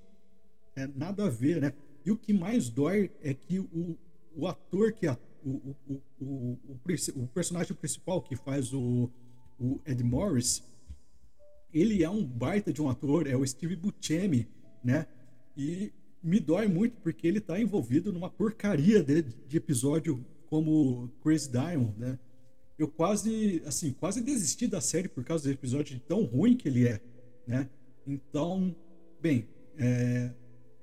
é, 0.75 0.87
nada 0.87 1.27
a 1.27 1.31
ver, 1.31 1.61
né? 1.61 1.73
E 2.05 2.11
o 2.11 2.17
que 2.17 2.33
mais 2.33 2.69
dói 2.69 3.11
é 3.23 3.35
que 3.35 3.59
o, 3.59 3.99
o 4.35 4.47
ator 4.47 4.93
que 4.93 5.09
o, 5.09 5.17
o, 5.45 5.77
o, 5.89 6.03
o, 6.21 6.59
o 7.17 7.27
personagem 7.29 7.75
principal 7.77 8.23
que 8.23 8.37
faz 8.37 8.73
o 8.73 9.11
o 9.59 9.81
Ed 9.87 10.03
Morris, 10.05 10.63
ele 11.73 12.03
é 12.03 12.11
um 12.11 12.25
baita 12.25 12.73
de 12.73 12.81
um 12.81 12.89
ator, 12.89 13.27
é 13.27 13.37
o 13.37 13.47
Steve 13.47 13.77
Buscemi, 13.77 14.49
né? 14.83 15.07
E 15.57 15.93
me 16.23 16.39
dói 16.41 16.67
muito 16.67 16.97
porque 17.01 17.27
ele 17.27 17.39
está 17.39 17.59
envolvido 17.59 18.13
numa 18.13 18.31
porcaria 18.31 19.03
de, 19.03 19.23
de, 19.23 19.57
episódio 19.57 20.25
como 20.49 21.09
Crazy 21.23 21.51
Diamond, 21.51 21.99
né? 21.99 22.19
Eu 22.79 22.89
quase, 22.89 23.63
assim, 23.65 23.93
quase 23.93 24.21
desisti 24.21 24.67
da 24.67 24.81
série 24.81 25.09
por 25.09 25.25
causa 25.25 25.45
do 25.45 25.51
episódio 25.51 25.99
tão 26.01 26.25
ruim 26.25 26.57
que 26.57 26.69
ele 26.69 26.87
é, 26.87 27.01
né? 27.47 27.69
Então, 28.07 28.75
bem, 29.21 29.49
é, 29.79 30.31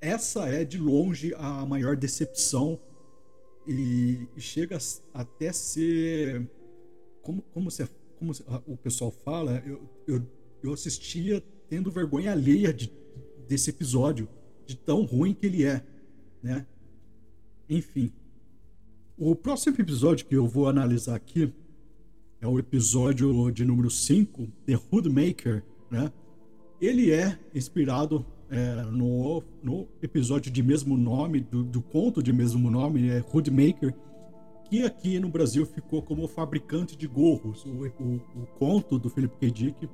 essa 0.01 0.49
é 0.49 0.65
de 0.65 0.77
longe 0.77 1.33
a 1.35 1.65
maior 1.65 1.95
decepção 1.95 2.79
e, 3.67 4.27
e 4.35 4.41
chega 4.41 4.77
até 5.13 5.53
ser 5.53 6.49
como 7.21 7.41
como 7.53 7.71
você 7.71 7.87
como 8.17 8.31
o 8.65 8.77
pessoal 8.77 9.11
fala, 9.11 9.61
eu, 9.65 9.81
eu, 10.07 10.27
eu 10.63 10.73
assistia 10.73 11.43
tendo 11.67 11.91
vergonha 11.91 12.31
alheia 12.31 12.73
de, 12.73 12.91
desse 13.47 13.69
episódio, 13.69 14.29
de 14.65 14.77
tão 14.77 15.03
ruim 15.03 15.33
que 15.33 15.45
ele 15.45 15.65
é, 15.65 15.83
né? 16.41 16.65
Enfim. 17.69 18.13
O 19.15 19.35
próximo 19.35 19.75
episódio 19.77 20.25
que 20.25 20.35
eu 20.35 20.47
vou 20.47 20.67
analisar 20.67 21.15
aqui 21.15 21.53
é 22.41 22.47
o 22.47 22.57
episódio 22.57 23.51
de 23.51 23.63
número 23.63 23.87
5, 23.87 24.47
The 24.65 24.73
Hoodmaker, 24.91 25.63
né? 25.91 26.11
Ele 26.81 27.11
é 27.11 27.37
inspirado 27.53 28.25
é, 28.49 28.81
no, 28.85 29.43
no 29.61 29.87
episódio 30.01 30.51
de 30.51 30.63
mesmo 30.63 30.97
nome, 30.97 31.41
do, 31.41 31.63
do 31.63 31.79
conto 31.79 32.23
de 32.23 32.33
mesmo 32.33 32.71
nome, 32.71 33.07
é 33.07 33.23
Hoodmaker, 33.31 33.93
que 34.67 34.83
aqui 34.83 35.19
no 35.19 35.29
Brasil 35.29 35.63
ficou 35.63 36.01
como 36.01 36.27
fabricante 36.27 36.97
de 36.97 37.05
gorros, 37.05 37.63
o, 37.65 37.85
o, 38.03 38.15
o 38.15 38.47
conto 38.57 38.97
do 38.97 39.11
Philip 39.11 39.37
K. 39.37 39.51
Dick, 39.51 39.89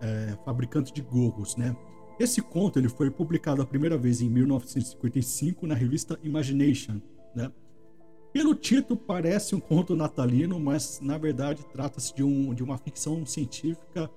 é, 0.00 0.38
fabricante 0.44 0.92
de 0.92 1.02
gorros, 1.02 1.56
né? 1.56 1.76
Esse 2.16 2.40
conto 2.40 2.78
ele 2.78 2.88
foi 2.88 3.10
publicado 3.10 3.60
a 3.60 3.66
primeira 3.66 3.98
vez 3.98 4.22
em 4.22 4.30
1955 4.30 5.66
na 5.66 5.74
revista 5.74 6.16
Imagination, 6.22 7.00
né? 7.34 7.50
Pelo 8.32 8.54
título 8.54 8.98
parece 8.98 9.54
um 9.54 9.60
conto 9.60 9.94
natalino, 9.94 10.58
mas 10.58 11.00
na 11.02 11.18
verdade 11.18 11.64
trata-se 11.66 12.14
de, 12.14 12.22
um, 12.22 12.54
de 12.54 12.62
uma 12.62 12.78
ficção 12.78 13.26
científica 13.26 14.10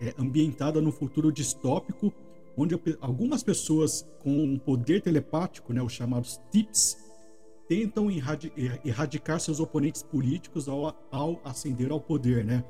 é, 0.00 0.12
ambientada 0.18 0.82
no 0.82 0.92
futuro 0.92 1.32
distópico, 1.32 2.12
onde 2.58 2.78
algumas 3.00 3.42
pessoas 3.42 4.06
com 4.22 4.30
um 4.30 4.58
poder 4.58 5.00
telepático, 5.00 5.72
né, 5.72 5.82
os 5.82 5.92
chamados 5.92 6.38
TIPS, 6.50 6.98
tentam 7.66 8.08
erradicar 8.10 9.40
seus 9.40 9.58
oponentes 9.58 10.02
políticos 10.02 10.68
ao, 10.68 10.94
ao 11.10 11.40
ascender 11.42 11.90
ao 11.90 11.98
poder, 11.98 12.44
né? 12.44 12.62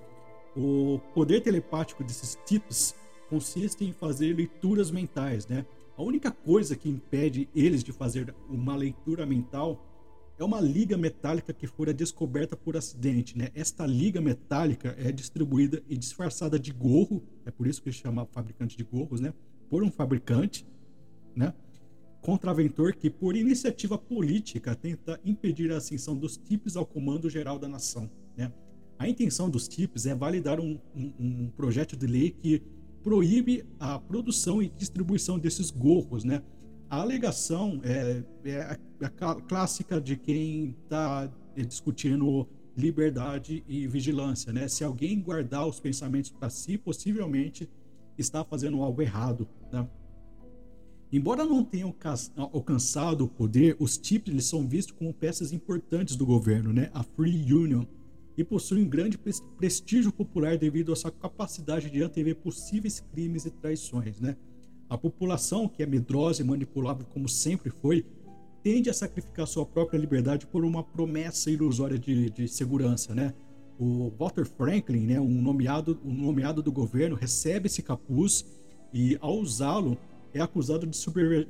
O 0.56 1.00
poder 1.12 1.40
telepático 1.40 2.04
desses 2.04 2.38
tipos 2.46 2.94
consiste 3.28 3.84
em 3.84 3.92
fazer 3.92 4.36
leituras 4.36 4.92
mentais, 4.92 5.48
né? 5.48 5.66
A 5.98 6.02
única 6.02 6.30
coisa 6.30 6.76
que 6.76 6.88
impede 6.88 7.48
eles 7.54 7.82
de 7.82 7.90
fazer 7.92 8.32
uma 8.48 8.76
leitura 8.76 9.26
mental 9.26 9.84
é 10.38 10.44
uma 10.44 10.60
liga 10.60 10.96
metálica 10.96 11.52
que 11.52 11.66
fora 11.66 11.94
descoberta 11.94 12.56
por 12.56 12.76
acidente, 12.76 13.38
né? 13.38 13.50
Esta 13.54 13.86
liga 13.86 14.20
metálica 14.20 14.94
é 14.98 15.12
distribuída 15.12 15.82
e 15.88 15.96
disfarçada 15.96 16.58
de 16.58 16.72
gorro, 16.72 17.22
é 17.46 17.50
por 17.50 17.66
isso 17.66 17.82
que 17.82 17.92
chama 17.92 18.26
fabricante 18.26 18.76
de 18.76 18.84
gorros, 18.84 19.20
né? 19.20 19.32
Por 19.70 19.82
um 19.82 19.90
fabricante, 19.90 20.66
né? 21.34 21.54
contraventor 22.24 22.94
que, 22.94 23.10
por 23.10 23.36
iniciativa 23.36 23.98
política, 23.98 24.74
tenta 24.74 25.20
impedir 25.22 25.70
a 25.70 25.76
ascensão 25.76 26.16
dos 26.16 26.38
TIPs 26.38 26.74
ao 26.74 26.86
comando 26.86 27.28
geral 27.28 27.58
da 27.58 27.68
nação. 27.68 28.10
Né? 28.34 28.50
A 28.98 29.06
intenção 29.06 29.50
dos 29.50 29.68
TIPs 29.68 30.06
é 30.06 30.14
validar 30.14 30.58
um, 30.58 30.78
um, 30.96 31.12
um, 31.20 31.50
projeto 31.54 31.94
de 31.94 32.06
lei 32.06 32.30
que 32.30 32.62
proíbe 33.02 33.66
a 33.78 33.98
produção 33.98 34.62
e 34.62 34.70
distribuição 34.70 35.38
desses 35.38 35.70
gorros. 35.70 36.24
Né? 36.24 36.42
A 36.94 37.00
alegação 37.00 37.80
é, 37.82 38.22
é 38.44 38.60
a, 38.60 38.78
a 39.00 39.34
clássica 39.42 40.00
de 40.00 40.16
quem 40.16 40.76
está 40.84 41.28
discutindo 41.56 42.46
liberdade 42.76 43.64
e 43.66 43.88
vigilância. 43.88 44.52
Né? 44.52 44.68
Se 44.68 44.84
alguém 44.84 45.20
guardar 45.20 45.66
os 45.66 45.80
pensamentos 45.80 46.30
para 46.30 46.48
si, 46.48 46.78
possivelmente 46.78 47.68
está 48.16 48.44
fazendo 48.44 48.80
algo 48.80 49.02
errado. 49.02 49.48
Né? 49.72 49.88
Embora 51.12 51.44
não 51.44 51.64
tenham 51.64 51.92
alcançado 52.36 53.24
o 53.24 53.28
poder, 53.28 53.74
os 53.80 53.98
TIPs 53.98 54.32
eles 54.32 54.44
são 54.44 54.64
vistos 54.64 54.96
como 54.96 55.12
peças 55.12 55.52
importantes 55.52 56.14
do 56.14 56.24
governo, 56.24 56.72
né? 56.72 56.92
a 56.94 57.02
Free 57.02 57.52
Union, 57.52 57.86
e 58.36 58.44
possuem 58.44 58.84
um 58.84 58.88
grande 58.88 59.18
prestígio 59.58 60.12
popular 60.12 60.56
devido 60.56 60.92
à 60.92 60.96
sua 60.96 61.10
capacidade 61.10 61.90
de 61.90 62.04
antever 62.04 62.36
possíveis 62.36 63.00
crimes 63.00 63.46
e 63.46 63.50
traições. 63.50 64.20
Né? 64.20 64.36
A 64.88 64.98
população, 64.98 65.68
que 65.68 65.82
é 65.82 65.86
medrosa 65.86 66.42
e 66.42 66.44
manipulável 66.44 67.06
como 67.06 67.28
sempre 67.28 67.70
foi, 67.70 68.04
tende 68.62 68.88
a 68.88 68.94
sacrificar 68.94 69.46
sua 69.46 69.66
própria 69.66 69.98
liberdade 69.98 70.46
por 70.46 70.64
uma 70.64 70.82
promessa 70.82 71.50
ilusória 71.50 71.98
de, 71.98 72.30
de 72.30 72.48
segurança. 72.48 73.14
Né? 73.14 73.34
O 73.78 74.10
Walter 74.18 74.46
Franklin, 74.46 75.06
né, 75.06 75.20
um, 75.20 75.42
nomeado, 75.42 76.00
um 76.04 76.12
nomeado 76.12 76.62
do 76.62 76.72
governo, 76.72 77.16
recebe 77.16 77.66
esse 77.66 77.82
capuz 77.82 78.44
e, 78.92 79.18
ao 79.20 79.38
usá-lo, 79.38 79.98
é 80.32 80.40
acusado 80.40 80.86
de 80.86 80.96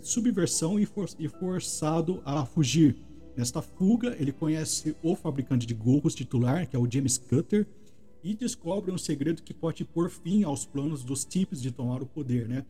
subversão 0.03 0.79
e, 0.79 0.87
for 0.87 1.09
e 1.19 1.29
forçado 1.29 2.21
a 2.25 2.45
fugir. 2.45 2.97
Nesta 3.37 3.61
fuga, 3.61 4.17
ele 4.19 4.33
conhece 4.33 4.97
o 5.03 5.17
fabricante 5.17 5.67
de 5.67 5.75
gorros 5.75 6.15
titular, 6.15 6.69
que 6.69 6.77
é 6.77 6.79
o 6.79 6.91
James 6.91 7.19
Cutter, 7.19 7.67
e 8.23 8.35
descobre 8.35 8.93
um 8.93 8.99
segredo 8.99 9.43
que 9.43 9.53
pode 9.53 9.85
pôr 9.85 10.09
fim 10.09 10.45
aos 10.45 10.65
planos 10.65 11.03
dos 11.05 11.25
tipos 11.25 11.61
de 11.61 11.71
tomar 11.71 12.03
o 12.03 12.07
poder, 12.07 12.49
né? 12.49 12.65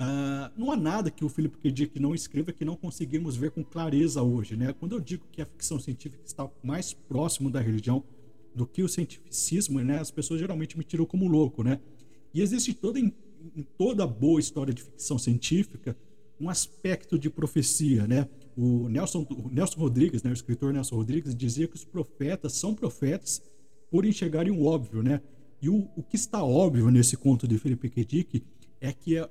Uh, 0.00 0.50
não 0.56 0.72
há 0.72 0.76
nada 0.76 1.10
que 1.10 1.22
o 1.22 1.28
Philip 1.28 1.58
K. 1.58 1.70
Dick 1.70 2.00
não 2.00 2.14
escreva 2.14 2.52
que 2.52 2.64
não 2.64 2.74
conseguimos 2.74 3.36
ver 3.36 3.50
com 3.50 3.62
clareza 3.62 4.22
hoje, 4.22 4.56
né? 4.56 4.72
Quando 4.72 4.92
eu 4.92 5.00
digo 5.00 5.26
que 5.30 5.42
a 5.42 5.46
ficção 5.46 5.78
científica 5.78 6.24
está 6.24 6.48
mais 6.62 6.94
próximo 6.94 7.50
da 7.50 7.60
religião 7.60 8.02
do 8.54 8.66
que 8.66 8.82
o 8.82 8.88
cientificismo, 8.88 9.78
né? 9.80 9.98
As 9.98 10.10
pessoas 10.10 10.40
geralmente 10.40 10.78
me 10.78 10.84
tiram 10.84 11.04
como 11.04 11.28
louco, 11.28 11.62
né? 11.62 11.78
E 12.32 12.40
existe 12.40 12.72
toda 12.72 12.98
em 12.98 13.12
toda 13.76 14.06
boa 14.06 14.40
história 14.40 14.72
de 14.72 14.82
ficção 14.82 15.18
científica 15.18 15.94
um 16.40 16.48
aspecto 16.48 17.18
de 17.18 17.28
profecia, 17.28 18.06
né? 18.06 18.26
O 18.56 18.88
Nelson, 18.88 19.26
o 19.28 19.50
Nelson 19.50 19.78
Rodrigues, 19.78 20.22
né, 20.22 20.30
o 20.30 20.32
escritor 20.32 20.72
Nelson 20.72 20.96
Rodrigues, 20.96 21.34
dizia 21.34 21.68
que 21.68 21.76
os 21.76 21.84
profetas 21.84 22.54
são 22.54 22.74
profetas 22.74 23.42
por 23.90 24.06
enxergarem 24.06 24.50
o 24.50 24.64
óbvio, 24.64 25.02
né? 25.02 25.20
E 25.60 25.68
o, 25.68 25.90
o 25.94 26.02
que 26.02 26.16
está 26.16 26.42
óbvio 26.42 26.90
nesse 26.90 27.18
conto 27.18 27.46
de 27.46 27.58
Felipe 27.58 27.90
K. 27.90 28.04
Dick 28.04 28.42
é 28.80 28.92
que 28.92 29.16
é, 29.16 29.28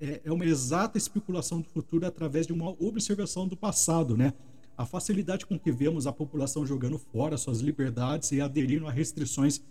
é, 0.00 0.20
é 0.24 0.32
uma 0.32 0.44
exata 0.44 0.96
especulação 0.96 1.60
do 1.60 1.68
futuro 1.68 2.06
através 2.06 2.46
de 2.46 2.52
uma 2.52 2.70
observação 2.82 3.46
do 3.46 3.56
passado, 3.56 4.16
né? 4.16 4.32
A 4.76 4.86
facilidade 4.86 5.44
com 5.46 5.58
que 5.58 5.70
vemos 5.70 6.06
a 6.06 6.12
população 6.12 6.66
jogando 6.66 6.98
fora 6.98 7.36
suas 7.36 7.60
liberdades 7.60 8.32
e 8.32 8.40
aderindo 8.40 8.86
a 8.86 8.90
restrições 8.90 9.62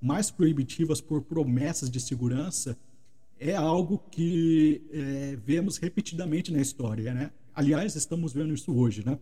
mais 0.00 0.30
proibitivas 0.30 1.00
por 1.00 1.22
promessas 1.22 1.90
de 1.90 1.98
segurança 2.00 2.76
é 3.38 3.54
algo 3.54 3.98
que 4.10 4.82
é, 4.92 5.36
vemos 5.44 5.78
repetidamente 5.78 6.52
na 6.52 6.60
história, 6.60 7.12
né? 7.14 7.30
Aliás, 7.54 7.94
estamos 7.94 8.32
vendo 8.32 8.52
isso 8.52 8.72
hoje, 8.74 9.04
né? 9.04 9.18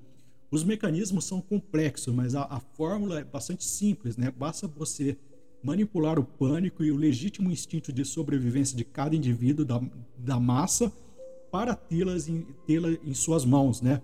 Os 0.50 0.64
mecanismos 0.64 1.24
são 1.24 1.40
complexos, 1.40 2.12
mas 2.12 2.34
a, 2.34 2.42
a 2.44 2.60
fórmula 2.60 3.20
é 3.20 3.24
bastante 3.24 3.64
simples, 3.64 4.16
né? 4.16 4.30
Basta 4.30 4.66
você 4.68 5.16
manipular 5.62 6.18
o 6.18 6.24
pânico 6.24 6.82
e 6.82 6.90
o 6.90 6.96
legítimo 6.96 7.50
instinto 7.50 7.92
de 7.92 8.04
sobrevivência 8.04 8.76
de 8.76 8.84
cada 8.84 9.14
indivíduo 9.14 9.64
da, 9.64 9.80
da 10.18 10.40
massa 10.40 10.92
para 11.50 11.74
tê-las 11.74 12.28
em, 12.28 12.46
tê 12.66 12.78
em 13.04 13.14
suas 13.14 13.44
mãos, 13.44 13.80
né? 13.80 14.02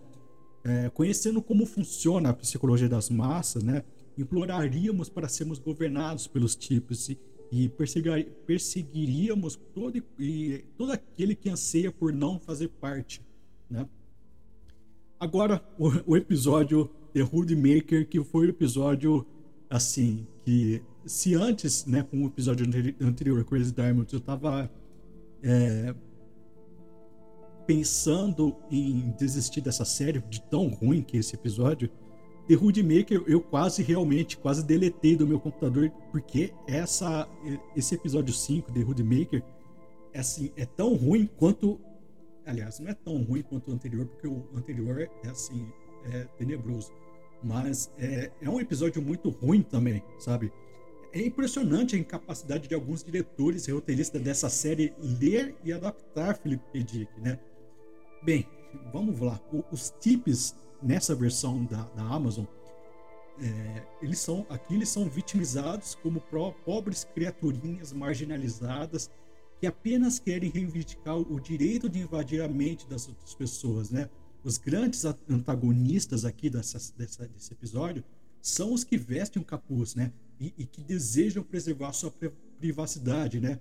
É, 0.64 0.90
conhecendo 0.90 1.40
como 1.40 1.64
funciona 1.64 2.30
a 2.30 2.34
psicologia 2.34 2.88
das 2.88 3.08
massas, 3.08 3.62
né? 3.62 3.82
Imploraríamos 4.16 5.08
para 5.08 5.28
sermos 5.28 5.58
governados 5.58 6.26
pelos 6.26 6.54
tipos 6.54 7.08
e, 7.08 7.18
e 7.50 7.70
perseguiríamos 8.46 9.56
todo, 9.74 10.02
e, 10.18 10.64
todo 10.76 10.92
aquele 10.92 11.34
que 11.34 11.48
anseia 11.48 11.90
por 11.90 12.12
não 12.12 12.38
fazer 12.38 12.68
parte, 12.68 13.22
né? 13.70 13.88
Agora, 15.18 15.60
o, 15.78 16.12
o 16.12 16.16
episódio 16.16 16.88
The 17.12 17.22
Hood 17.22 17.56
Maker, 17.56 18.06
que 18.06 18.22
foi 18.22 18.46
o 18.46 18.50
episódio, 18.50 19.26
assim, 19.68 20.26
que 20.48 20.82
se 21.04 21.34
antes, 21.34 21.84
né, 21.84 22.02
com 22.02 22.24
o 22.24 22.26
episódio 22.26 22.66
anterior, 23.02 23.44
Crazy 23.44 23.70
Diamond, 23.70 24.10
eu 24.10 24.18
tava 24.18 24.70
é, 25.42 25.94
pensando 27.66 28.56
em 28.70 29.10
desistir 29.18 29.60
dessa 29.60 29.84
série, 29.84 30.20
de 30.20 30.40
tão 30.40 30.68
ruim 30.68 31.02
que 31.02 31.18
é 31.18 31.20
esse 31.20 31.34
episódio, 31.34 31.90
The 32.48 32.54
Hood 32.54 32.82
Maker 32.82 33.24
eu 33.26 33.42
quase 33.42 33.82
realmente, 33.82 34.38
quase 34.38 34.64
deletei 34.64 35.16
do 35.16 35.26
meu 35.26 35.38
computador, 35.38 35.90
porque 36.10 36.54
essa, 36.66 37.28
esse 37.76 37.94
episódio 37.94 38.32
5, 38.32 38.72
The 38.72 38.80
Hood 38.80 39.04
Maker, 39.04 39.42
é, 40.14 40.20
assim, 40.20 40.50
é 40.56 40.64
tão 40.64 40.94
ruim 40.94 41.28
quanto. 41.36 41.78
Aliás, 42.46 42.80
não 42.80 42.88
é 42.88 42.94
tão 42.94 43.22
ruim 43.22 43.42
quanto 43.42 43.70
o 43.70 43.74
anterior, 43.74 44.06
porque 44.06 44.26
o 44.26 44.48
anterior 44.56 44.98
é 45.02 45.28
assim, 45.28 45.68
é 46.10 46.24
tenebroso. 46.38 46.90
Mas 47.42 47.90
é, 47.98 48.30
é 48.40 48.50
um 48.50 48.60
episódio 48.60 49.00
muito 49.00 49.30
ruim 49.30 49.62
também, 49.62 50.02
sabe? 50.18 50.52
É 51.12 51.20
impressionante 51.24 51.96
a 51.96 51.98
incapacidade 51.98 52.68
de 52.68 52.74
alguns 52.74 53.02
diretores 53.02 53.66
e 53.66 53.72
roteiristas 53.72 54.20
dessa 54.20 54.48
série 54.48 54.92
ler 54.98 55.56
e 55.64 55.72
adaptar 55.72 56.36
Philip 56.36 56.62
K. 56.72 56.82
Dick, 56.82 57.20
né? 57.20 57.38
Bem, 58.22 58.46
vamos 58.92 59.18
lá. 59.20 59.40
O, 59.52 59.64
os 59.72 59.94
tips 60.00 60.54
nessa 60.82 61.14
versão 61.14 61.64
da, 61.64 61.82
da 61.94 62.02
Amazon, 62.02 62.44
é, 63.40 63.82
eles 64.02 64.18
são 64.18 64.44
aqui 64.50 64.74
eles 64.74 64.88
são 64.88 65.08
vitimizados 65.08 65.94
como 65.94 66.20
pobres 66.64 67.04
criaturinhas 67.14 67.92
marginalizadas 67.92 69.08
que 69.60 69.66
apenas 69.66 70.18
querem 70.18 70.50
reivindicar 70.50 71.16
o 71.16 71.40
direito 71.40 71.88
de 71.88 72.00
invadir 72.00 72.42
a 72.42 72.48
mente 72.48 72.86
das 72.88 73.08
outras 73.08 73.34
pessoas, 73.34 73.90
né? 73.90 74.08
Os 74.48 74.56
grandes 74.56 75.04
antagonistas 75.04 76.24
aqui 76.24 76.48
dessa, 76.48 76.78
dessa, 76.96 77.28
desse 77.28 77.52
episódio 77.52 78.02
são 78.40 78.72
os 78.72 78.82
que 78.82 78.96
vestem 78.96 79.42
um 79.42 79.44
capuz, 79.44 79.94
né? 79.94 80.10
E, 80.40 80.54
e 80.56 80.64
que 80.64 80.82
desejam 80.82 81.42
preservar 81.42 81.92
sua 81.92 82.10
privacidade, 82.58 83.40
né? 83.40 83.60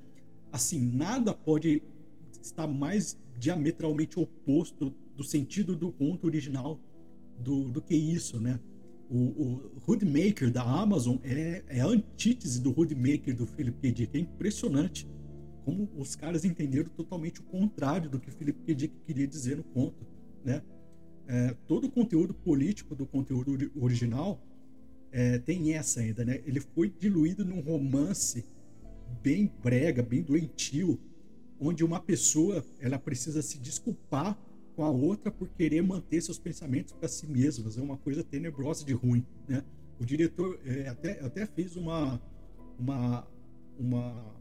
Assim, 0.50 0.80
nada 0.80 1.34
pode 1.34 1.84
estar 2.42 2.68
mais 2.68 3.18
diametralmente 3.38 4.18
oposto 4.18 4.96
do 5.14 5.26
sentido 5.26 5.76
do 5.76 5.92
conto 5.92 6.26
original 6.26 6.80
do, 7.38 7.66
do 7.66 7.82
que 7.82 7.94
isso, 7.94 8.40
né? 8.40 8.58
O, 9.10 9.18
o 9.18 9.72
Hoodmaker 9.86 10.50
da 10.50 10.64
Amazon 10.64 11.18
é, 11.22 11.66
é 11.68 11.82
a 11.82 11.88
antítese 11.88 12.62
do 12.62 12.70
Hoodmaker 12.72 13.36
do 13.36 13.46
Philip 13.46 13.78
K. 13.82 13.92
Dick. 13.92 14.18
É 14.18 14.22
impressionante 14.22 15.06
como 15.66 15.90
os 15.98 16.16
caras 16.16 16.46
entenderam 16.46 16.90
totalmente 16.92 17.42
o 17.42 17.44
contrário 17.44 18.10
do 18.10 18.22
que 18.22 18.32
Philip 18.32 18.58
K. 18.64 18.74
Dick 18.74 18.96
queria 19.06 19.28
dizer 19.28 19.58
no 19.58 19.66
conto, 19.66 20.08
né? 20.46 20.62
É, 21.28 21.54
todo 21.68 21.88
o 21.88 21.92
conteúdo 21.92 22.34
político 22.34 22.96
do 22.96 23.06
conteúdo 23.06 23.70
original 23.76 24.42
é, 25.12 25.38
tem 25.40 25.74
essa 25.74 26.00
ainda, 26.00 26.24
né? 26.24 26.42
Ele 26.46 26.62
foi 26.62 26.90
diluído 26.90 27.44
num 27.44 27.60
romance 27.60 28.46
bem 29.22 29.52
brega, 29.62 30.02
bem 30.02 30.22
doentio, 30.22 31.00
onde 31.60 31.84
uma 31.84 32.00
pessoa 32.00 32.64
ela 32.80 32.98
precisa 32.98 33.42
se 33.42 33.58
desculpar 33.58 34.38
com 34.76 34.84
a 34.84 34.90
outra 34.90 35.32
por 35.32 35.50
querer 35.50 35.82
manter 35.82 36.22
seus 36.22 36.38
pensamentos 36.38 36.94
para 36.94 37.08
si 37.10 37.28
mesmas. 37.28 37.78
É 37.78 37.82
uma 37.82 37.98
coisa 37.98 38.24
tenebrosa 38.24 38.86
de 38.86 38.94
ruim, 38.94 39.26
né? 39.48 39.64
O 40.00 40.06
diretor 40.06 40.60
é, 40.64 40.88
até, 40.88 41.20
até 41.26 41.46
fez 41.46 41.76
uma, 41.76 42.22
uma, 42.78 43.28
uma, 43.78 44.36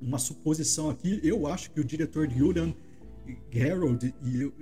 uma 0.00 0.18
suposição 0.18 0.88
aqui. 0.88 1.20
Eu 1.22 1.46
acho 1.46 1.70
que 1.70 1.80
o 1.80 1.84
diretor 1.84 2.28
Julian 2.28 2.74
Gerald 3.50 4.14
e, 4.22 4.42
e, 4.42 4.52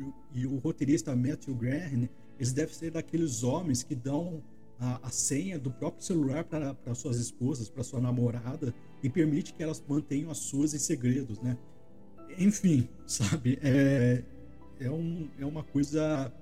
e 0.42 0.46
o 0.46 0.59
roteirista 0.59 1.14
Matthew 1.14 1.55
Graham, 1.55 2.09
eles 2.38 2.53
devem 2.53 2.75
ser 2.75 2.90
daqueles 2.90 3.42
homens 3.42 3.83
que 3.83 3.94
dão 3.94 4.42
a, 4.79 5.09
a 5.09 5.11
senha 5.11 5.59
do 5.59 5.70
próprio 5.70 6.05
celular 6.05 6.44
para 6.44 6.94
suas 6.94 7.18
esposas, 7.18 7.68
para 7.68 7.85
sua 7.85 8.01
namorada, 8.01 8.75
e 9.03 9.11
permite 9.11 9.53
que 9.53 9.62
elas 9.62 9.83
mantenham 9.87 10.31
as 10.31 10.38
suas 10.38 10.73
em 10.73 10.79
segredos, 10.79 11.38
né? 11.40 11.57
Enfim, 12.38 12.88
sabe? 13.07 13.59
É, 13.62 14.25
é, 14.81 14.90
um, 14.90 15.29
é 15.38 15.44
uma 15.44 15.62
coisa 15.62 16.33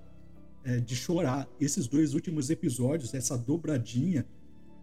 é, 0.65 0.79
de 0.79 0.95
chorar. 0.95 1.49
Esses 1.61 1.89
dois 1.89 2.15
últimos 2.15 2.49
episódios, 2.51 3.13
essa 3.13 3.37
dobradinha, 3.37 4.25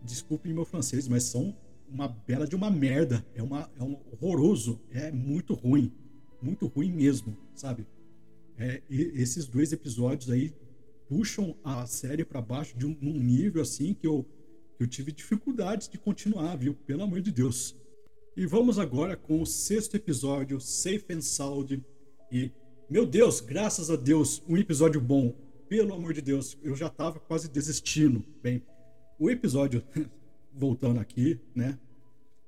desculpem 0.04 0.54
meu 0.54 0.65
francês, 0.65 1.08
mas 1.08 1.24
são 1.24 1.56
uma 1.89 2.08
bela 2.08 2.45
de 2.45 2.56
uma 2.56 2.69
merda. 2.69 3.26
É, 3.34 3.41
uma, 3.41 3.69
é 3.80 3.84
um 3.84 3.98
horroroso. 4.12 4.82
É 4.91 5.12
muito 5.12 5.54
ruim. 5.54 5.91
Muito 6.41 6.67
ruim 6.67 6.91
mesmo, 6.91 7.38
sabe? 7.54 7.86
É, 8.58 8.82
esses 8.89 9.45
dois 9.45 9.74
episódios 9.74 10.30
aí 10.30 10.54
puxam 11.08 11.56
a 11.63 11.86
série 11.86 12.24
para 12.24 12.41
baixo 12.41 12.78
de 12.78 12.86
um, 12.86 12.98
um, 13.02 13.13
nível 13.19 13.62
assim 13.62 13.93
que 13.93 14.08
eu, 14.08 14.26
eu 14.80 14.88
tive 14.88 15.12
dificuldades 15.12 15.88
de 15.88 15.98
continuar, 15.98 16.56
viu? 16.56 16.74
Pelo 16.74 17.04
amor 17.04 17.21
de 17.21 17.32
Deus. 17.32 17.76
E 18.36 18.45
vamos 18.45 18.80
agora 18.80 19.15
com 19.15 19.41
o 19.41 19.45
sexto 19.45 19.95
episódio, 19.95 20.60
Safe 20.60 21.06
and 21.10 21.21
Sound. 21.21 21.84
E, 22.32 22.52
meu 22.89 23.06
Deus, 23.06 23.39
graças 23.39 23.89
a 23.89 23.95
Deus, 23.95 24.41
um 24.48 24.58
episódio 24.58 25.00
bom. 25.00 25.34
Pelo 25.69 25.93
amor 25.93 26.13
de 26.13 26.21
Deus, 26.21 26.58
eu 26.62 26.76
já 26.76 26.89
tava 26.89 27.19
quase 27.19 27.50
desistindo. 27.50 28.24
Bem, 28.41 28.62
o 29.17 29.30
episódio, 29.30 29.84
voltando 30.54 31.00
aqui, 31.00 31.39
né? 31.54 31.78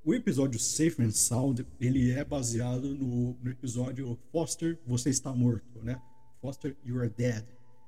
O 0.08 0.13
episódio 0.13 0.58
Safe 0.58 1.04
and 1.04 1.12
Sound, 1.12 1.67
ele 1.82 2.12
é 2.12 2.24
baseado 2.24 2.96
no, 2.96 3.38
no 3.43 3.52
episódio 3.52 4.17
Foster, 4.32 4.80
Você 4.88 5.10
Está 5.10 5.34
Morto, 5.34 5.84
né? 5.84 6.02
Foster, 6.39 6.78
You 6.86 7.02
Are 7.02 7.10
Dead, 7.10 7.43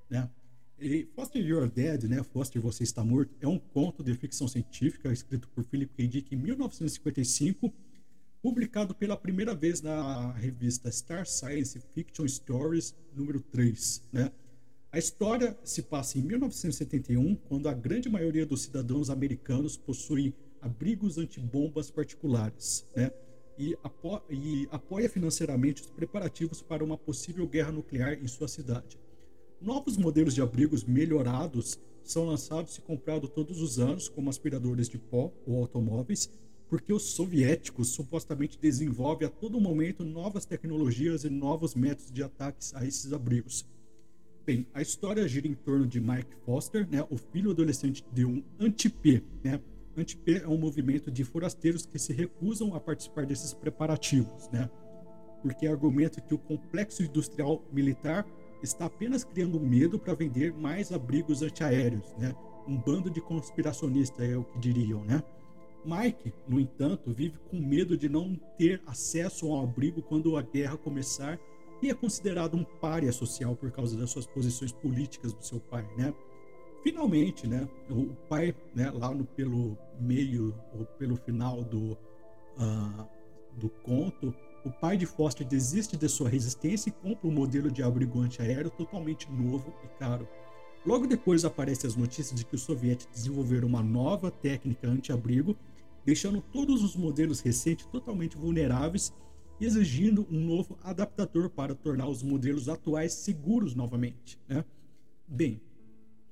né? 0.10 0.30
E 0.78 1.08
Foster 1.16 1.42
You're 1.42 1.72
Dead, 1.72 2.10
né? 2.10 2.22
Foster 2.22 2.62
Você 2.62 2.84
Está 2.84 3.06
Morto, 3.06 3.34
é 3.40 3.48
um 3.48 3.58
conto 3.58 4.04
de 4.04 4.14
ficção 4.16 4.50
científica 4.50 5.14
escrito 5.14 5.48
por 5.48 5.64
Philip 5.64 5.94
K. 5.96 6.08
Dick 6.10 6.36
em 6.36 6.38
1955, 6.38 7.74
publicado 8.42 8.94
pela 8.94 9.16
primeira 9.16 9.56
vez 9.56 9.82
na 9.82 10.34
revista 10.34 10.92
Star 10.92 11.26
Science 11.26 11.80
Fiction 11.94 12.28
Stories 12.28 12.94
número 13.16 13.40
3, 13.40 14.04
né? 14.12 14.30
A 14.92 15.00
história 15.00 15.58
se 15.64 15.84
passa 15.84 16.20
em 16.20 16.24
1971, 16.24 17.36
quando 17.48 17.70
a 17.70 17.74
grande 17.74 18.10
maioria 18.10 18.46
dos 18.46 18.64
cidadãos 18.64 19.10
americanos 19.10 19.78
possuem 19.78 20.34
abrigos 20.62 21.18
antibombas 21.18 21.90
particulares, 21.90 22.86
né? 22.96 23.12
E, 23.58 23.78
apo 23.84 24.22
e 24.30 24.68
apoia 24.72 25.10
financeiramente 25.10 25.82
os 25.82 25.90
preparativos 25.90 26.62
para 26.62 26.84
uma 26.84 26.98
possível 26.98 27.46
guerra 27.46 27.72
nuclear 27.72 28.14
em 28.14 28.28
sua 28.28 28.48
cidade. 28.48 28.98
Novos 29.62 29.98
modelos 29.98 30.34
de 30.34 30.42
abrigos 30.42 30.86
melhorados 30.86 31.78
são 32.04 32.26
lançados 32.26 32.78
e 32.78 32.82
comprados 32.82 33.30
todos 33.30 33.62
os 33.62 33.78
anos, 33.78 34.08
como 34.08 34.30
aspiradores 34.30 34.88
de 34.88 34.98
pó 34.98 35.34
ou 35.46 35.58
automóveis, 35.58 36.30
porque 36.70 36.94
os 36.94 37.04
soviéticos 37.04 37.90
supostamente 37.90 38.58
desenvolvem 38.60 39.28
a 39.28 39.32
todo 39.32 39.60
momento 39.60 40.06
novas 40.06 40.46
tecnologias 40.46 41.24
e 41.24 41.30
novos 41.30 41.76
métodos 41.76 42.12
de 42.12 42.24
ataques 42.24 42.74
a 42.76 42.86
esses 42.86 43.12
abrigos. 43.12 43.66
Bem, 44.46 44.66
a 44.74 44.82
história 44.82 45.28
gira 45.28 45.48
em 45.48 45.54
torno 45.54 45.86
de 45.86 46.00
Mike 46.00 46.36
Foster, 46.46 46.88
né, 46.90 47.06
o 47.10 47.18
filho 47.18 47.52
adolescente 47.52 48.04
de 48.14 48.26
um 48.26 48.44
anti-P. 48.60 49.22
Né? 49.44 49.60
Anti-P 49.98 50.44
é 50.44 50.48
um 50.48 50.58
movimento 50.58 51.12
de 51.12 51.24
forasteiros 51.24 51.86
que 51.86 52.00
se 52.00 52.14
recusam 52.14 52.74
a 52.76 52.80
participar 52.80 53.26
desses 53.26 53.54
preparativos, 53.54 54.50
né? 54.50 54.70
porque 55.42 55.68
argumenta 55.68 56.22
que 56.22 56.34
o 56.34 56.38
complexo 56.38 57.04
industrial 57.04 57.64
militar 57.72 58.26
está 58.62 58.86
apenas 58.86 59.24
criando 59.24 59.60
medo 59.60 59.98
para 59.98 60.14
vender 60.14 60.54
mais 60.54 60.92
abrigos 60.92 61.42
antiaéreos, 61.42 62.14
né? 62.18 62.36
Um 62.68 62.78
bando 62.78 63.10
de 63.10 63.22
conspiracionistas 63.22 64.30
é 64.30 64.38
o 64.38 64.44
que 64.44 64.60
diriam, 64.60 65.04
né? 65.06 65.24
Mike, 65.86 66.34
no 66.48 66.60
entanto, 66.60 67.12
vive 67.12 67.38
com 67.50 67.58
medo 67.58 67.98
de 67.98 68.10
não 68.10 68.36
ter 68.58 68.82
acesso 68.86 69.48
ao 69.48 69.64
abrigo 69.64 70.02
quando 70.02 70.36
a 70.36 70.42
guerra 70.42 70.78
começar 70.78 71.40
e 71.82 71.90
é 71.90 71.94
considerado 71.94 72.56
um 72.58 72.66
pária 72.66 73.12
social 73.14 73.56
por 73.56 73.72
causa 73.72 73.98
das 73.98 74.10
suas 74.10 74.28
posições 74.28 74.74
políticas 74.74 75.34
do 75.34 75.44
seu 75.44 75.60
pai, 75.60 75.88
né? 75.98 76.14
Finalmente, 76.84 77.48
né, 77.48 77.68
o 77.90 78.14
pai, 78.28 78.56
né, 78.74 78.90
lá 78.92 79.14
no 79.14 79.26
pelo 79.26 79.78
meio 80.00 80.56
ou 80.74 80.86
pelo 80.86 81.18
final 81.18 81.64
do 81.64 81.98
uh, 82.58 83.08
do 83.58 83.70
conto, 83.70 84.34
o 84.64 84.70
pai 84.70 84.98
de 84.98 85.06
Foster 85.06 85.46
desiste 85.46 85.98
de 85.98 86.08
sua 86.08 86.30
resistência 86.30 86.90
e 86.90 86.94
compra 86.94 87.28
um 87.28 87.32
modelo 87.32 87.72
de 87.72 87.84
abrigo 87.84 88.20
antiaéreo 88.20 88.70
totalmente 88.70 89.30
novo 89.32 89.74
e 89.84 89.88
caro. 90.00 90.28
Logo 90.86 91.06
depois 91.06 91.44
aparecem 91.44 91.88
as 91.88 91.96
notícias 91.96 92.40
de 92.40 92.46
que 92.46 92.56
os 92.56 92.62
soviéticos 92.62 93.14
desenvolveram 93.14 93.68
uma 93.68 93.84
nova 93.84 94.32
técnica 94.32 94.88
anti-abrigo, 94.88 95.56
deixando 96.06 96.42
todos 96.42 96.82
os 96.84 96.96
modelos 96.96 97.42
recentes 97.42 97.86
totalmente 97.86 98.38
vulneráveis 98.38 99.14
exigindo 99.60 100.26
um 100.32 100.40
novo 100.40 100.78
adaptador 100.82 101.50
para 101.50 101.76
tornar 101.76 102.08
os 102.08 102.24
modelos 102.24 102.70
atuais 102.70 103.14
seguros 103.14 103.76
novamente. 103.76 104.40
Né? 104.48 104.64
Bem, 105.28 105.62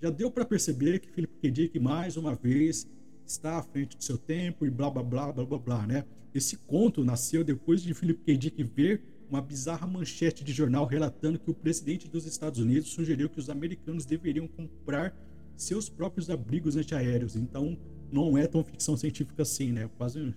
já 0.01 0.09
deu 0.09 0.29
para 0.29 0.45
perceber 0.45 0.99
que 0.99 1.09
K. 1.27 1.51
Dick, 1.51 1.79
mais 1.79 2.17
uma 2.17 2.35
vez, 2.35 2.87
está 3.25 3.57
à 3.57 3.63
frente 3.63 3.97
do 3.97 4.03
seu 4.03 4.17
tempo 4.17 4.65
e 4.65 4.69
blá 4.69 4.89
blá 4.89 5.03
blá 5.03 5.31
blá 5.31 5.45
blá 5.45 5.57
blá, 5.57 5.87
né? 5.87 6.05
Esse 6.33 6.57
conto 6.57 7.03
nasceu 7.03 7.43
depois 7.43 7.81
de 7.81 7.93
Philip 7.93 8.23
K. 8.23 8.37
Dick 8.37 8.63
ver 8.63 9.01
uma 9.29 9.41
bizarra 9.41 9.85
manchete 9.87 10.43
de 10.43 10.53
jornal 10.53 10.85
relatando 10.85 11.39
que 11.39 11.49
o 11.49 11.53
presidente 11.53 12.07
dos 12.07 12.25
Estados 12.25 12.59
Unidos 12.59 12.89
sugeriu 12.89 13.29
que 13.29 13.39
os 13.39 13.49
americanos 13.49 14.05
deveriam 14.05 14.47
comprar 14.47 15.15
seus 15.55 15.89
próprios 15.89 16.29
abrigos 16.29 16.75
antiaéreos. 16.75 17.35
Então, 17.35 17.77
não 18.11 18.37
é 18.37 18.47
tão 18.47 18.63
ficção 18.63 18.95
científica 18.95 19.41
assim, 19.41 19.71
né? 19.71 19.89
Quase, 19.97 20.33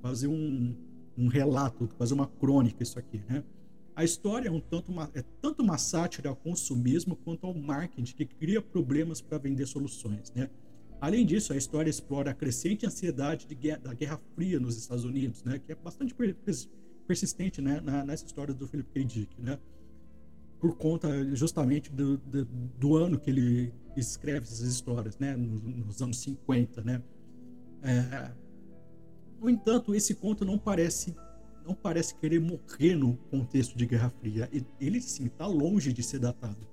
quase 0.00 0.26
um, 0.26 0.74
um 1.16 1.28
relato, 1.28 1.88
quase 1.96 2.14
uma 2.14 2.26
crônica 2.26 2.82
isso 2.82 2.98
aqui, 2.98 3.22
né? 3.28 3.44
A 3.96 4.04
história 4.04 4.48
é, 4.48 4.52
um 4.52 4.60
tanto 4.60 4.92
uma, 4.92 5.10
é 5.14 5.24
tanto 5.40 5.62
uma 5.62 5.78
sátira 5.78 6.28
ao 6.28 6.36
consumismo 6.36 7.16
quanto 7.16 7.46
ao 7.46 7.54
marketing 7.54 8.14
que 8.14 8.26
cria 8.26 8.60
problemas 8.60 9.22
para 9.22 9.38
vender 9.38 9.64
soluções, 9.64 10.30
né? 10.34 10.50
Além 11.00 11.24
disso, 11.24 11.54
a 11.54 11.56
história 11.56 11.88
explora 11.88 12.30
a 12.30 12.34
crescente 12.34 12.84
ansiedade 12.84 13.46
guerra, 13.54 13.78
da 13.78 13.94
Guerra 13.94 14.20
Fria 14.34 14.60
nos 14.60 14.76
Estados 14.76 15.04
Unidos, 15.04 15.42
né? 15.42 15.58
Que 15.58 15.72
é 15.72 15.74
bastante 15.74 16.14
persistente, 17.06 17.62
né? 17.62 17.80
Na, 17.80 18.04
nessa 18.04 18.26
história 18.26 18.52
do 18.52 18.66
Philip 18.68 18.90
K. 18.90 19.04
Dick, 19.04 19.40
né? 19.40 19.58
Por 20.60 20.76
conta 20.76 21.34
justamente 21.34 21.90
do, 21.90 22.18
do, 22.18 22.44
do 22.44 22.96
ano 22.96 23.18
que 23.18 23.30
ele 23.30 23.72
escreve 23.96 24.40
essas 24.40 24.60
histórias, 24.60 25.18
né? 25.18 25.34
Nos, 25.36 25.62
nos 25.62 26.02
anos 26.02 26.18
50, 26.18 26.82
né? 26.82 27.02
É, 27.82 28.30
no 29.40 29.48
entanto, 29.48 29.94
esse 29.94 30.14
conto 30.14 30.44
não 30.44 30.58
parece 30.58 31.14
não 31.66 31.74
parece 31.74 32.14
querer 32.14 32.40
morrer 32.40 32.94
no 32.94 33.16
contexto 33.30 33.76
de 33.76 33.84
Guerra 33.86 34.10
Fria. 34.20 34.48
Ele 34.80 35.00
sim 35.00 35.26
está 35.26 35.46
longe 35.46 35.92
de 35.92 36.02
ser 36.02 36.20
datado. 36.20 36.66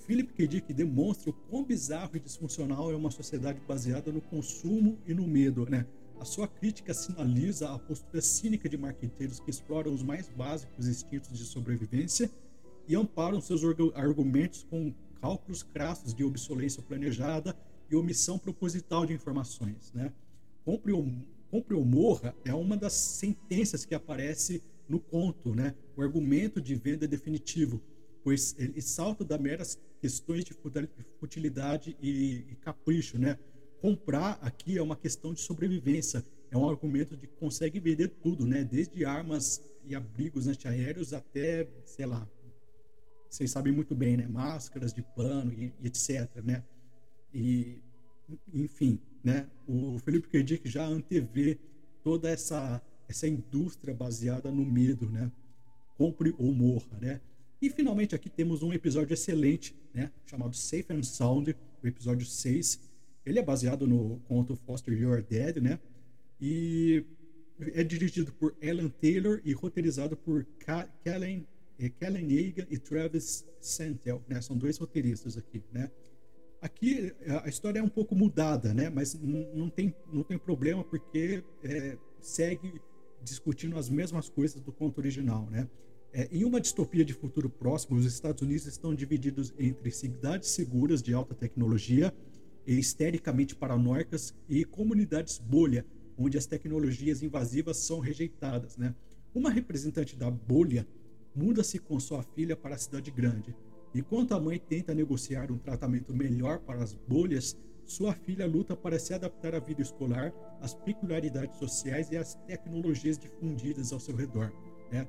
Philip 0.00 0.32
K. 0.32 0.48
Dick 0.48 0.74
demonstra 0.74 1.30
o 1.30 1.32
quão 1.32 1.64
bizarro 1.64 2.16
e 2.16 2.20
disfuncional 2.20 2.90
é 2.90 2.96
uma 2.96 3.12
sociedade 3.12 3.60
baseada 3.60 4.10
no 4.10 4.20
consumo 4.20 4.98
e 5.06 5.14
no 5.14 5.24
medo, 5.26 5.70
né? 5.70 5.86
A 6.18 6.24
sua 6.24 6.48
crítica 6.48 6.92
sinaliza 6.92 7.72
a 7.72 7.78
postura 7.78 8.20
cínica 8.20 8.68
de 8.68 8.76
marqueteiros 8.76 9.38
que 9.38 9.50
exploram 9.50 9.94
os 9.94 10.02
mais 10.02 10.28
básicos 10.28 10.88
instintos 10.88 11.38
de 11.38 11.44
sobrevivência 11.44 12.28
e 12.88 12.96
amparam 12.96 13.40
seus 13.40 13.62
argumentos 13.94 14.66
com 14.68 14.92
cálculos 15.20 15.62
crassos 15.62 16.12
de 16.12 16.24
obsolência 16.24 16.82
planejada 16.82 17.56
e 17.88 17.94
omissão 17.94 18.36
proposital 18.36 19.06
de 19.06 19.12
informações, 19.12 19.92
né? 19.94 20.12
Compre 20.64 20.92
ou, 20.92 21.08
compre 21.50 21.74
ou 21.74 21.84
morra 21.84 22.34
é 22.44 22.54
uma 22.54 22.76
das 22.76 22.92
sentenças 22.92 23.84
que 23.84 23.94
aparece 23.94 24.62
no 24.88 25.00
conto, 25.00 25.54
né? 25.54 25.74
O 25.96 26.02
argumento 26.02 26.60
de 26.60 26.74
venda 26.74 27.04
é 27.04 27.08
definitivo, 27.08 27.80
pois 28.22 28.54
ele 28.58 28.80
salta 28.80 29.24
da 29.24 29.38
meras 29.38 29.78
questões 30.00 30.44
de 30.44 30.54
futilidade 31.18 31.96
e, 32.00 32.46
e 32.50 32.56
capricho, 32.56 33.18
né? 33.18 33.38
Comprar 33.80 34.38
aqui 34.42 34.78
é 34.78 34.82
uma 34.82 34.96
questão 34.96 35.32
de 35.32 35.40
sobrevivência, 35.40 36.24
é 36.50 36.56
um 36.56 36.68
argumento 36.68 37.16
de 37.16 37.26
consegue 37.26 37.78
vender 37.80 38.08
tudo, 38.08 38.46
né? 38.46 38.64
Desde 38.64 39.04
armas 39.04 39.62
e 39.84 39.94
abrigos 39.94 40.46
antiaéreos 40.46 41.12
até, 41.12 41.68
sei 41.84 42.06
lá, 42.06 42.28
vocês 43.28 43.50
sabem 43.50 43.72
muito 43.72 43.94
bem, 43.94 44.16
né? 44.16 44.26
Máscaras 44.26 44.92
de 44.92 45.02
pano 45.02 45.52
e, 45.52 45.72
e 45.80 45.86
etc, 45.86 46.28
né? 46.42 46.64
E, 47.32 47.80
enfim, 48.52 49.00
né? 49.22 49.46
O 49.66 49.98
Felipe 49.98 50.28
K. 50.28 50.42
Dick 50.42 50.68
já 50.68 50.84
antevê 50.86 51.58
toda 52.02 52.28
essa 52.28 52.82
essa 53.08 53.26
indústria 53.26 53.92
baseada 53.92 54.52
no 54.52 54.64
medo, 54.64 55.10
né? 55.10 55.30
Compre 55.98 56.32
ou 56.38 56.52
morra, 56.52 56.96
né? 57.00 57.20
E 57.60 57.68
finalmente 57.68 58.14
aqui 58.14 58.30
temos 58.30 58.62
um 58.62 58.72
episódio 58.72 59.12
excelente, 59.12 59.74
né, 59.92 60.10
chamado 60.24 60.56
Safe 60.56 60.86
and 60.90 61.02
Sound, 61.02 61.54
o 61.82 61.86
episódio 61.86 62.24
6. 62.24 62.80
Ele 63.26 63.38
é 63.38 63.42
baseado 63.42 63.86
no 63.86 64.18
conto 64.26 64.56
Foster 64.56 64.96
You're 64.96 65.22
Dead, 65.22 65.56
né? 65.56 65.78
E 66.40 67.04
é 67.74 67.84
dirigido 67.84 68.32
por 68.32 68.56
Ellen 68.62 68.88
Taylor 68.88 69.42
e 69.44 69.52
roteirizado 69.52 70.16
por 70.16 70.46
Kellen, 71.04 71.46
eh, 71.78 71.90
Kellen 71.90 72.32
Yeager 72.32 72.66
e 72.70 72.78
Travis 72.78 73.44
Santel, 73.60 74.22
né? 74.26 74.40
São 74.40 74.56
dois 74.56 74.78
roteiristas 74.78 75.36
aqui, 75.36 75.62
né? 75.70 75.90
Aqui 76.60 77.14
a 77.42 77.48
história 77.48 77.78
é 77.78 77.82
um 77.82 77.88
pouco 77.88 78.14
mudada, 78.14 78.74
né? 78.74 78.90
Mas 78.90 79.14
não 79.14 79.70
tem, 79.70 79.94
não 80.12 80.22
tem 80.22 80.38
problema 80.38 80.84
porque 80.84 81.42
é, 81.64 81.96
segue 82.20 82.80
discutindo 83.22 83.78
as 83.78 83.88
mesmas 83.88 84.28
coisas 84.28 84.60
do 84.60 84.72
conto 84.72 84.98
original, 84.98 85.48
né? 85.50 85.68
É, 86.12 86.28
em 86.32 86.44
uma 86.44 86.60
distopia 86.60 87.04
de 87.04 87.14
futuro 87.14 87.48
próximo, 87.48 87.96
os 87.96 88.04
Estados 88.04 88.42
Unidos 88.42 88.66
estão 88.66 88.94
divididos 88.94 89.54
entre 89.58 89.90
cidades 89.90 90.50
seguras 90.50 91.02
de 91.02 91.14
alta 91.14 91.34
tecnologia 91.34 92.12
e 92.66 92.78
histericamente 92.78 93.54
paranoicas 93.54 94.34
e 94.48 94.64
comunidades 94.64 95.38
bolha, 95.38 95.86
onde 96.18 96.36
as 96.36 96.46
tecnologias 96.46 97.22
invasivas 97.22 97.76
são 97.76 98.00
rejeitadas. 98.00 98.76
Né? 98.76 98.94
Uma 99.32 99.50
representante 99.50 100.16
da 100.16 100.30
bolha 100.30 100.86
muda-se 101.34 101.78
com 101.78 101.98
sua 102.00 102.22
filha 102.22 102.56
para 102.56 102.74
a 102.74 102.78
cidade 102.78 103.10
grande. 103.10 103.54
Enquanto 103.94 104.34
a 104.34 104.40
mãe 104.40 104.58
tenta 104.58 104.94
negociar 104.94 105.50
um 105.50 105.58
tratamento 105.58 106.14
melhor 106.14 106.60
para 106.60 106.82
as 106.82 106.94
bolhas, 106.94 107.56
sua 107.84 108.14
filha 108.14 108.46
luta 108.46 108.76
para 108.76 108.98
se 108.98 109.12
adaptar 109.12 109.54
à 109.54 109.58
vida 109.58 109.82
escolar, 109.82 110.32
às 110.60 110.74
peculiaridades 110.74 111.58
sociais 111.58 112.10
e 112.10 112.16
às 112.16 112.34
tecnologias 112.46 113.18
difundidas 113.18 113.92
ao 113.92 113.98
seu 113.98 114.14
redor. 114.14 114.52
Né? 114.92 115.08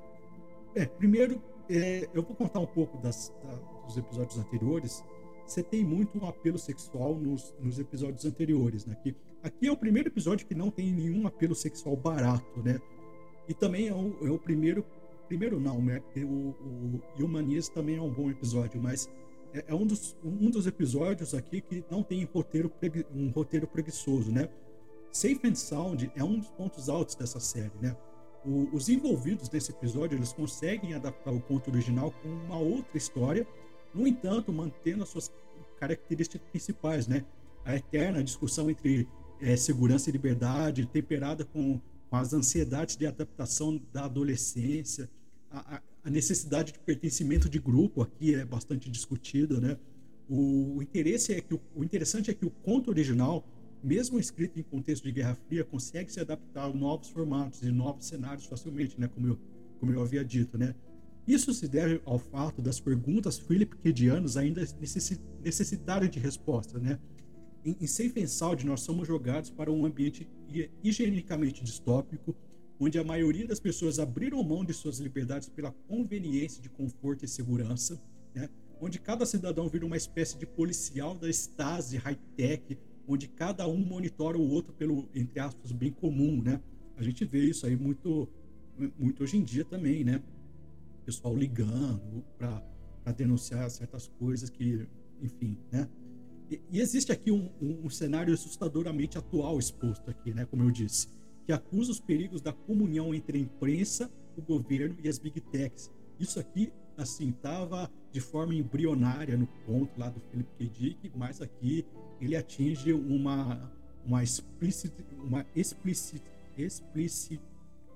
É, 0.73 0.85
primeiro, 0.85 1.41
é, 1.69 2.09
eu 2.13 2.23
vou 2.23 2.35
contar 2.35 2.59
um 2.59 2.65
pouco 2.65 2.97
das, 2.97 3.31
da, 3.43 3.55
dos 3.85 3.97
episódios 3.97 4.37
anteriores. 4.39 5.03
Você 5.45 5.61
tem 5.61 5.83
muito 5.83 6.17
um 6.17 6.27
apelo 6.27 6.57
sexual 6.57 7.15
nos, 7.15 7.53
nos 7.59 7.77
episódios 7.77 8.25
anteriores, 8.25 8.85
né? 8.85 8.93
Aqui, 8.93 9.15
aqui 9.43 9.67
é 9.67 9.71
o 9.71 9.77
primeiro 9.77 10.09
episódio 10.09 10.47
que 10.47 10.55
não 10.55 10.71
tem 10.71 10.91
nenhum 10.91 11.27
apelo 11.27 11.53
sexual 11.53 11.95
barato, 11.95 12.61
né? 12.63 12.79
E 13.47 13.53
também 13.53 13.87
é 13.89 13.93
o, 13.93 14.15
é 14.25 14.29
o 14.29 14.39
primeiro, 14.39 14.85
primeiro 15.31 15.59
não, 15.59 15.81
né? 15.81 16.01
O, 16.17 16.55
o 17.19 17.23
Humanias 17.23 17.69
também 17.69 17.95
é 17.95 18.01
um 18.01 18.09
bom 18.09 18.29
episódio, 18.29 18.81
mas 18.81 19.09
é, 19.53 19.65
é, 19.67 19.73
um, 19.73 19.85
dos, 19.85 20.15
um 20.23 20.49
dos 20.49 20.67
episódios 20.67 21.33
aqui 21.33 21.61
que 21.61 21.83
não 21.89 22.03
tem 22.03 22.23
roteiro, 22.25 22.71
um 23.15 23.29
roteiro 23.29 23.67
preguiçoso, 23.67 24.31
né? 24.31 24.49
Safe 25.11 25.39
and 25.45 25.55
Sound 25.55 26.11
é 26.15 26.23
um 26.23 26.39
dos 26.39 26.49
pontos 26.49 26.89
altos 26.89 27.15
dessa 27.15 27.39
série, 27.39 27.71
né? 27.81 27.95
o, 28.45 28.69
os 28.73 28.89
envolvidos 28.89 29.49
nesse 29.49 29.71
episódio 29.71 30.17
eles 30.17 30.33
conseguem 30.33 30.93
adaptar 30.93 31.31
o 31.31 31.41
conto 31.41 31.69
original 31.69 32.11
com 32.21 32.29
uma 32.29 32.57
outra 32.57 32.97
história, 32.97 33.47
no 33.93 34.07
entanto, 34.07 34.51
mantendo 34.51 35.03
as 35.03 35.09
suas 35.09 35.31
características 35.79 36.41
principais, 36.49 37.07
né? 37.07 37.25
A 37.65 37.75
eterna 37.75 38.23
discussão 38.23 38.69
entre 38.69 39.07
é, 39.39 39.55
segurança 39.55 40.09
e 40.09 40.13
liberdade, 40.13 40.85
temperada 40.85 41.45
com, 41.45 41.79
com, 42.09 42.15
as 42.15 42.33
ansiedades 42.33 42.95
de 42.95 43.05
adaptação 43.05 43.79
da 43.91 44.05
adolescência, 44.05 45.09
a, 45.51 45.81
a, 46.03 46.09
necessidade 46.09 46.73
de 46.73 46.79
pertencimento 46.79 47.49
de 47.49 47.59
grupo 47.59 48.01
aqui 48.01 48.35
é 48.35 48.45
bastante 48.45 48.89
discutida, 48.89 49.59
né? 49.59 49.77
O, 50.29 50.77
o 50.77 50.81
interesse 50.81 51.33
é 51.33 51.41
que 51.41 51.53
o, 51.53 51.61
o 51.75 51.83
interessante 51.83 52.31
é 52.31 52.33
que 52.33 52.45
o 52.45 52.49
conto 52.49 52.89
original 52.89 53.45
mesmo 53.83 54.19
escrito 54.19 54.59
em 54.59 54.63
contexto 54.63 55.03
de 55.03 55.11
Guerra 55.11 55.35
Fria, 55.35 55.63
consegue 55.63 56.11
se 56.11 56.19
adaptar 56.19 56.65
a 56.65 56.73
novos 56.73 57.09
formatos 57.09 57.61
e 57.63 57.71
novos 57.71 58.05
cenários 58.05 58.45
facilmente, 58.45 58.99
né? 58.99 59.07
Como 59.07 59.27
eu, 59.27 59.39
como 59.79 59.91
eu 59.91 60.01
havia 60.01 60.23
dito, 60.23 60.57
né? 60.57 60.75
Isso 61.27 61.53
se 61.53 61.67
deve 61.67 62.01
ao 62.05 62.19
fato 62.19 62.61
das 62.61 62.79
perguntas 62.79 63.37
philipkedianas 63.39 64.37
ainda 64.37 64.63
necessitarem 65.43 66.09
de 66.09 66.19
resposta, 66.19 66.79
né? 66.79 66.99
Em, 67.63 67.75
em 67.79 67.87
Safe 67.87 68.21
and 68.21 68.27
Sound, 68.27 68.65
nós 68.65 68.81
somos 68.81 69.07
jogados 69.07 69.49
para 69.49 69.71
um 69.71 69.85
ambiente 69.85 70.27
higienicamente 70.83 71.63
distópico, 71.63 72.35
onde 72.83 72.97
a 72.97 73.03
maioria 73.03 73.45
das 73.45 73.59
pessoas 73.59 73.99
abriram 73.99 74.41
mão 74.41 74.65
de 74.65 74.73
suas 74.73 74.97
liberdades 74.97 75.47
pela 75.47 75.71
conveniência 75.87 76.59
de 76.59 76.67
conforto 76.67 77.23
e 77.23 77.27
segurança, 77.27 78.01
né? 78.33 78.49
onde 78.81 78.99
cada 78.99 79.23
cidadão 79.23 79.69
vira 79.69 79.85
uma 79.85 79.95
espécie 79.95 80.35
de 80.35 80.47
policial 80.47 81.13
da 81.13 81.29
Stasi 81.29 81.97
high-tech, 81.97 82.79
onde 83.07 83.27
cada 83.27 83.67
um 83.67 83.77
monitora 83.77 84.35
o 84.35 84.49
outro 84.49 84.73
pelo, 84.73 85.07
entre 85.13 85.39
aspas, 85.39 85.71
bem 85.71 85.91
comum, 85.91 86.41
né? 86.41 86.59
A 86.97 87.03
gente 87.03 87.23
vê 87.23 87.45
isso 87.45 87.67
aí 87.67 87.75
muito, 87.75 88.27
muito 88.97 89.21
hoje 89.21 89.37
em 89.37 89.43
dia 89.43 89.63
também, 89.63 90.03
né? 90.03 90.19
Pessoal 91.05 91.35
ligando 91.35 92.23
para 92.35 93.11
denunciar 93.15 93.69
certas 93.69 94.07
coisas 94.07 94.49
que, 94.49 94.87
enfim, 95.21 95.55
né? 95.71 95.87
E, 96.49 96.59
e 96.71 96.79
existe 96.79 97.11
aqui 97.11 97.31
um, 97.31 97.47
um, 97.61 97.85
um, 97.85 97.89
cenário 97.91 98.33
assustadoramente 98.33 99.19
atual 99.19 99.59
exposto 99.59 100.09
aqui, 100.09 100.33
né? 100.33 100.45
Como 100.45 100.63
eu 100.63 100.71
disse, 100.71 101.07
que 101.45 101.51
acusa 101.51 101.91
os 101.91 101.99
perigos 101.99 102.41
da 102.41 102.53
comunhão 102.53 103.13
entre 103.13 103.37
a 103.37 103.41
imprensa, 103.41 104.11
o 104.37 104.41
governo 104.41 104.97
e 105.03 105.09
as 105.09 105.17
big 105.17 105.39
techs. 105.41 105.91
Isso 106.19 106.39
aqui, 106.39 106.71
assim, 106.97 107.29
estava 107.29 107.91
de 108.11 108.21
forma 108.21 108.53
embrionária 108.53 109.37
no 109.37 109.47
ponto 109.65 109.99
lá 109.99 110.09
do 110.09 110.19
Philip 110.19 110.49
K. 110.57 110.69
Dick, 110.69 111.11
mas 111.15 111.41
aqui 111.41 111.85
ele 112.19 112.35
atinge 112.35 112.93
uma 112.93 113.71
uma 114.03 114.23
explicit 114.23 114.91
uma 115.23 115.45
explicit 115.55 116.23
explicit 116.57 117.39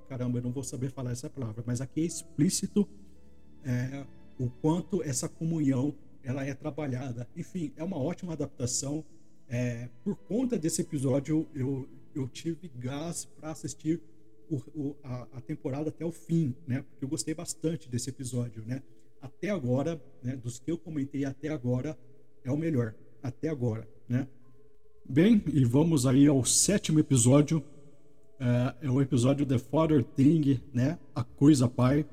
caramba, 0.08 0.38
eu 0.38 0.43
não 0.43 0.51
vou 0.51 0.63
saber 0.63 0.91
falar 0.91 1.12
essa 1.12 1.29
palavra, 1.29 1.63
mas 1.65 1.81
aqui 1.81 2.01
é 2.01 2.03
explícito 2.03 2.88
é, 3.63 4.05
o 4.39 4.49
quanto 4.49 5.01
essa 5.03 5.27
comunhão 5.27 5.95
ela 6.23 6.45
é 6.45 6.53
trabalhada. 6.53 7.27
Enfim, 7.36 7.71
é 7.75 7.84
uma 7.84 7.97
ótima 7.97 8.34
adaptação. 8.34 9.03
É, 9.47 9.89
por 10.03 10.15
conta 10.15 10.58
desse 10.58 10.81
episódio, 10.81 11.47
eu, 11.53 11.88
eu 12.19 12.28
tive 12.28 12.71
gás 12.75 13.25
para 13.25 13.51
assistir 13.51 14.01
o, 14.49 14.58
o, 14.75 14.95
a, 15.04 15.28
a, 15.34 15.41
temporada 15.41 15.89
até 15.89 16.06
o 16.06 16.12
fim, 16.12 16.56
né? 16.67 16.84
Porque 16.84 17.06
eu 17.06 17.10
gostei 17.10 17.34
bastante 17.34 17.89
desse 17.89 18.10
episódio, 18.10 18.63
né? 18.65 18.82
Até 19.21 19.49
agora, 19.49 20.01
né, 20.21 20.36
dos 20.36 20.60
que 20.60 20.71
eu 20.71 20.78
comentei 20.78 21.25
até 21.25 21.49
agora, 21.49 21.97
é 22.43 22.51
o 22.51 22.58
melhor. 22.58 22.93
Até 23.23 23.49
agora, 23.49 23.88
né? 24.08 24.28
Bem, 25.08 25.43
e 25.47 25.63
vamos 25.65 26.06
aí 26.06 26.28
ao 26.28 26.43
sétimo 26.45 26.99
episódio. 26.99 27.63
É, 28.39 28.88
é 28.88 28.91
o 28.91 29.01
episódio 29.01 29.45
The 29.45 29.58
Father 29.58 30.04
Thing, 30.04 30.60
né? 30.73 30.99
A 31.13 31.23
Coisa 31.23 31.67
Pai, 31.67 32.06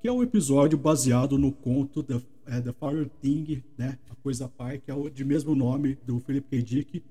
que 0.00 0.08
é 0.08 0.12
um 0.12 0.22
episódio 0.22 0.78
baseado 0.78 1.38
no 1.38 1.50
conto 1.50 2.02
The, 2.02 2.20
é, 2.46 2.60
The 2.60 2.72
Father 2.72 3.08
Thing, 3.20 3.62
né? 3.76 3.98
A 4.08 4.14
Coisa 4.16 4.48
Pai, 4.48 4.78
que 4.78 4.90
é 4.90 4.94
o 4.94 5.08
de 5.08 5.24
mesmo 5.24 5.54
nome 5.54 5.98
do 6.06 6.20
Philip 6.20 6.48
K. 6.48 6.62
Dick, 6.62 7.04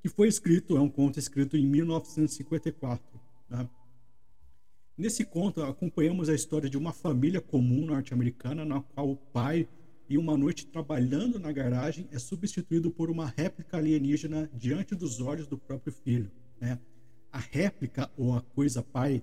que 0.00 0.08
foi 0.08 0.28
escrito, 0.28 0.76
é 0.76 0.80
um 0.80 0.88
conto 0.88 1.18
escrito 1.18 1.56
em 1.56 1.66
1954. 1.66 3.04
Né? 3.48 3.68
Nesse 4.96 5.24
conto, 5.24 5.62
acompanhamos 5.62 6.28
a 6.28 6.34
história 6.34 6.68
de 6.68 6.76
uma 6.76 6.92
família 6.92 7.40
comum 7.40 7.86
norte-americana 7.86 8.64
na 8.64 8.80
qual 8.80 9.10
o 9.10 9.16
pai 9.16 9.68
e 10.08 10.16
uma 10.16 10.36
noite 10.36 10.66
trabalhando 10.66 11.38
na 11.38 11.52
garagem 11.52 12.08
é 12.10 12.18
substituído 12.18 12.90
por 12.90 13.10
uma 13.10 13.26
réplica 13.26 13.76
alienígena 13.76 14.50
diante 14.54 14.94
dos 14.94 15.20
olhos 15.20 15.46
do 15.46 15.58
próprio 15.58 15.92
filho. 15.92 16.30
Né? 16.60 16.78
A 17.30 17.38
réplica, 17.38 18.10
ou 18.16 18.34
a 18.34 18.40
coisa 18.40 18.82
pai, 18.82 19.22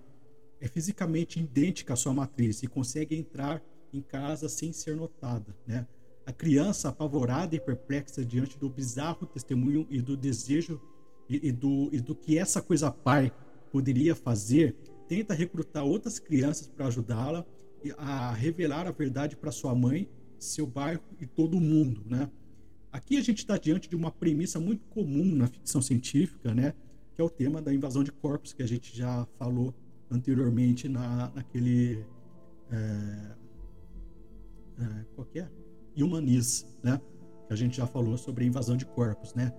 é 0.62 0.68
fisicamente 0.68 1.40
idêntica 1.40 1.94
à 1.94 1.96
sua 1.96 2.14
matriz 2.14 2.64
e 2.64 2.68
consegue 2.68 3.16
entrar 3.16 3.62
em 3.92 4.02
casa 4.02 4.48
sem 4.48 4.72
ser 4.72 4.96
notada. 4.96 5.56
Né? 5.66 5.88
A 6.26 6.34
criança, 6.34 6.90
apavorada 6.90 7.56
e 7.56 7.60
perplexa 7.60 8.26
diante 8.26 8.58
do 8.58 8.70
bizarro 8.70 9.26
testemunho 9.28 9.86
e 9.90 10.02
do 10.02 10.18
desejo 10.18 10.82
e, 11.30 11.50
e, 11.50 11.52
do, 11.52 11.90
e 11.92 12.00
do 12.00 12.16
que 12.16 12.38
essa 12.38 12.62
coisa 12.62 12.90
pai 12.92 13.32
poderia 13.72 14.16
fazer, 14.16 14.76
tenta 15.08 15.34
recrutar 15.34 15.84
outras 15.84 16.18
crianças 16.18 16.68
para 16.68 16.88
ajudá-la 16.88 17.46
a 17.98 18.32
revelar 18.34 18.88
a 18.88 18.92
verdade 18.92 19.36
para 19.36 19.52
sua 19.52 19.76
mãe 19.76 20.10
seu 20.40 20.66
bairro 20.66 21.04
e 21.20 21.26
todo 21.26 21.60
mundo, 21.60 22.04
né? 22.06 22.30
Aqui 22.92 23.18
a 23.18 23.22
gente 23.22 23.40
está 23.40 23.58
diante 23.58 23.90
de 23.90 23.96
uma 23.96 24.12
premissa 24.12 24.60
muito 24.60 24.86
comum 24.88 25.36
na 25.36 25.48
ficção 25.48 25.82
científica, 25.82 26.54
né? 26.54 26.74
Que 27.14 27.22
é 27.22 27.24
o 27.24 27.30
tema 27.30 27.62
da 27.62 27.74
invasão 27.74 28.04
de 28.04 28.12
corpos 28.12 28.54
que 28.54 28.64
a 28.64 28.68
gente 28.68 28.96
já 28.96 29.28
falou 29.38 29.74
anteriormente 30.10 30.88
na, 30.88 31.32
naquele 31.34 32.06
é, 32.72 33.36
é, 34.80 35.06
qual 35.16 35.28
que 35.28 35.40
é? 35.40 35.50
Humaniz, 36.04 36.66
né? 36.84 37.00
Que 37.48 37.54
a 37.54 37.56
gente 37.56 37.78
já 37.78 37.86
falou 37.86 38.18
sobre 38.18 38.46
invasão 38.46 38.76
de 38.76 38.86
corpos, 38.86 39.34
né? 39.34 39.54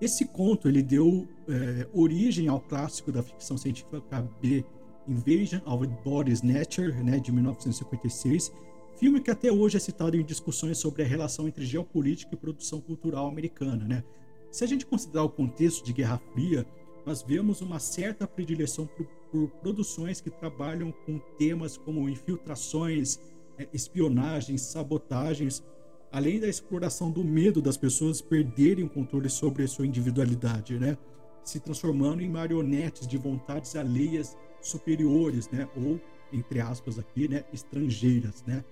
Esse 0.00 0.24
conto 0.24 0.68
ele 0.68 0.82
deu 0.82 1.28
é, 1.48 1.86
origem 1.92 2.48
ao 2.48 2.60
clássico 2.60 3.12
da 3.12 3.22
ficção 3.22 3.56
científica 3.56 4.00
B, 4.40 4.64
Invasion 5.06 5.60
of 5.64 5.86
Body 6.04 6.32
Snatcher, 6.32 7.04
né, 7.04 7.18
de 7.18 7.30
1956, 7.30 8.52
Filme 8.96 9.20
que 9.20 9.30
até 9.30 9.50
hoje 9.50 9.76
é 9.76 9.80
citado 9.80 10.16
em 10.16 10.22
discussões 10.22 10.78
sobre 10.78 11.02
a 11.02 11.06
relação 11.06 11.48
entre 11.48 11.64
geopolítica 11.64 12.34
e 12.34 12.38
produção 12.38 12.80
cultural 12.80 13.26
americana. 13.26 13.84
Né? 13.84 14.04
Se 14.50 14.64
a 14.64 14.66
gente 14.66 14.86
considerar 14.86 15.24
o 15.24 15.30
contexto 15.30 15.84
de 15.84 15.92
Guerra 15.92 16.20
Fria, 16.32 16.66
nós 17.04 17.22
vemos 17.22 17.60
uma 17.60 17.80
certa 17.80 18.26
predileção 18.28 18.86
por, 18.86 19.06
por 19.30 19.50
produções 19.60 20.20
que 20.20 20.30
trabalham 20.30 20.92
com 21.04 21.18
temas 21.36 21.76
como 21.76 22.08
infiltrações, 22.08 23.18
é, 23.58 23.68
espionagens, 23.72 24.60
sabotagens, 24.60 25.64
além 26.12 26.38
da 26.38 26.46
exploração 26.46 27.10
do 27.10 27.24
medo 27.24 27.62
das 27.62 27.78
pessoas 27.78 28.20
perderem 28.20 28.84
o 28.84 28.88
controle 28.88 29.30
sobre 29.30 29.64
a 29.64 29.68
sua 29.68 29.86
individualidade, 29.86 30.78
né? 30.78 30.98
se 31.42 31.58
transformando 31.58 32.22
em 32.22 32.28
marionetes 32.28 33.06
de 33.06 33.16
vontades 33.16 33.74
alheias 33.74 34.36
superiores, 34.60 35.48
né? 35.50 35.66
ou 35.74 35.98
entre 36.30 36.60
aspas 36.60 36.98
aqui, 36.98 37.28
né, 37.28 37.44
estrangeiras, 37.52 38.44
né? 38.46 38.62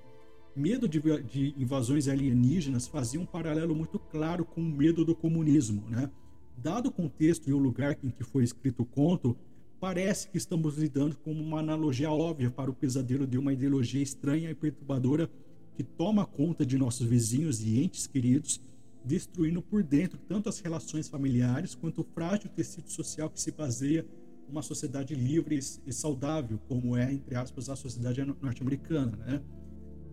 medo 0.54 0.88
de, 0.88 1.00
de, 1.22 1.54
invasões 1.58 2.08
alienígenas 2.08 2.86
fazia 2.86 3.20
um 3.20 3.26
paralelo 3.26 3.74
muito 3.74 3.98
claro 3.98 4.44
com 4.44 4.60
o 4.60 4.64
medo 4.64 5.04
do 5.04 5.14
comunismo. 5.14 5.82
Né? 5.88 6.10
Dado 6.56 6.88
o 6.88 6.92
contexto 6.92 7.48
e 7.48 7.54
o 7.54 7.58
lugar 7.58 7.96
em 8.04 8.10
que 8.10 8.22
foi 8.22 8.44
escrito 8.44 8.82
o 8.82 8.86
conto, 8.86 9.36
parece 9.78 10.28
que 10.28 10.36
estamos 10.36 10.76
lidando 10.76 11.16
com 11.16 11.32
uma 11.32 11.60
analogia 11.60 12.10
óbvia 12.10 12.50
para 12.50 12.70
o 12.70 12.74
pesadelo 12.74 13.26
de 13.26 13.38
uma 13.38 13.52
ideologia 13.52 14.02
estranha 14.02 14.50
e 14.50 14.54
perturbadora 14.54 15.30
que 15.74 15.82
toma 15.82 16.26
conta 16.26 16.64
de 16.64 16.76
nossos 16.76 17.06
vizinhos 17.06 17.62
e 17.62 17.82
entes 17.82 18.06
queridos, 18.06 18.60
destruindo 19.04 19.62
por 19.62 19.82
dentro 19.82 20.18
tanto 20.28 20.48
as 20.48 20.60
relações 20.60 21.08
familiares 21.08 21.74
quanto 21.74 22.02
o 22.02 22.04
frágil 22.04 22.50
tecido 22.50 22.90
social 22.90 23.30
que 23.30 23.40
se 23.40 23.50
baseia 23.50 24.06
uma 24.48 24.62
sociedade 24.62 25.14
livre 25.14 25.58
e 25.86 25.92
saudável, 25.92 26.58
como 26.68 26.96
é, 26.96 27.12
entre 27.12 27.36
aspas, 27.36 27.68
a 27.68 27.76
sociedade 27.76 28.22
norte-americana. 28.24 29.16
Né? 29.16 29.40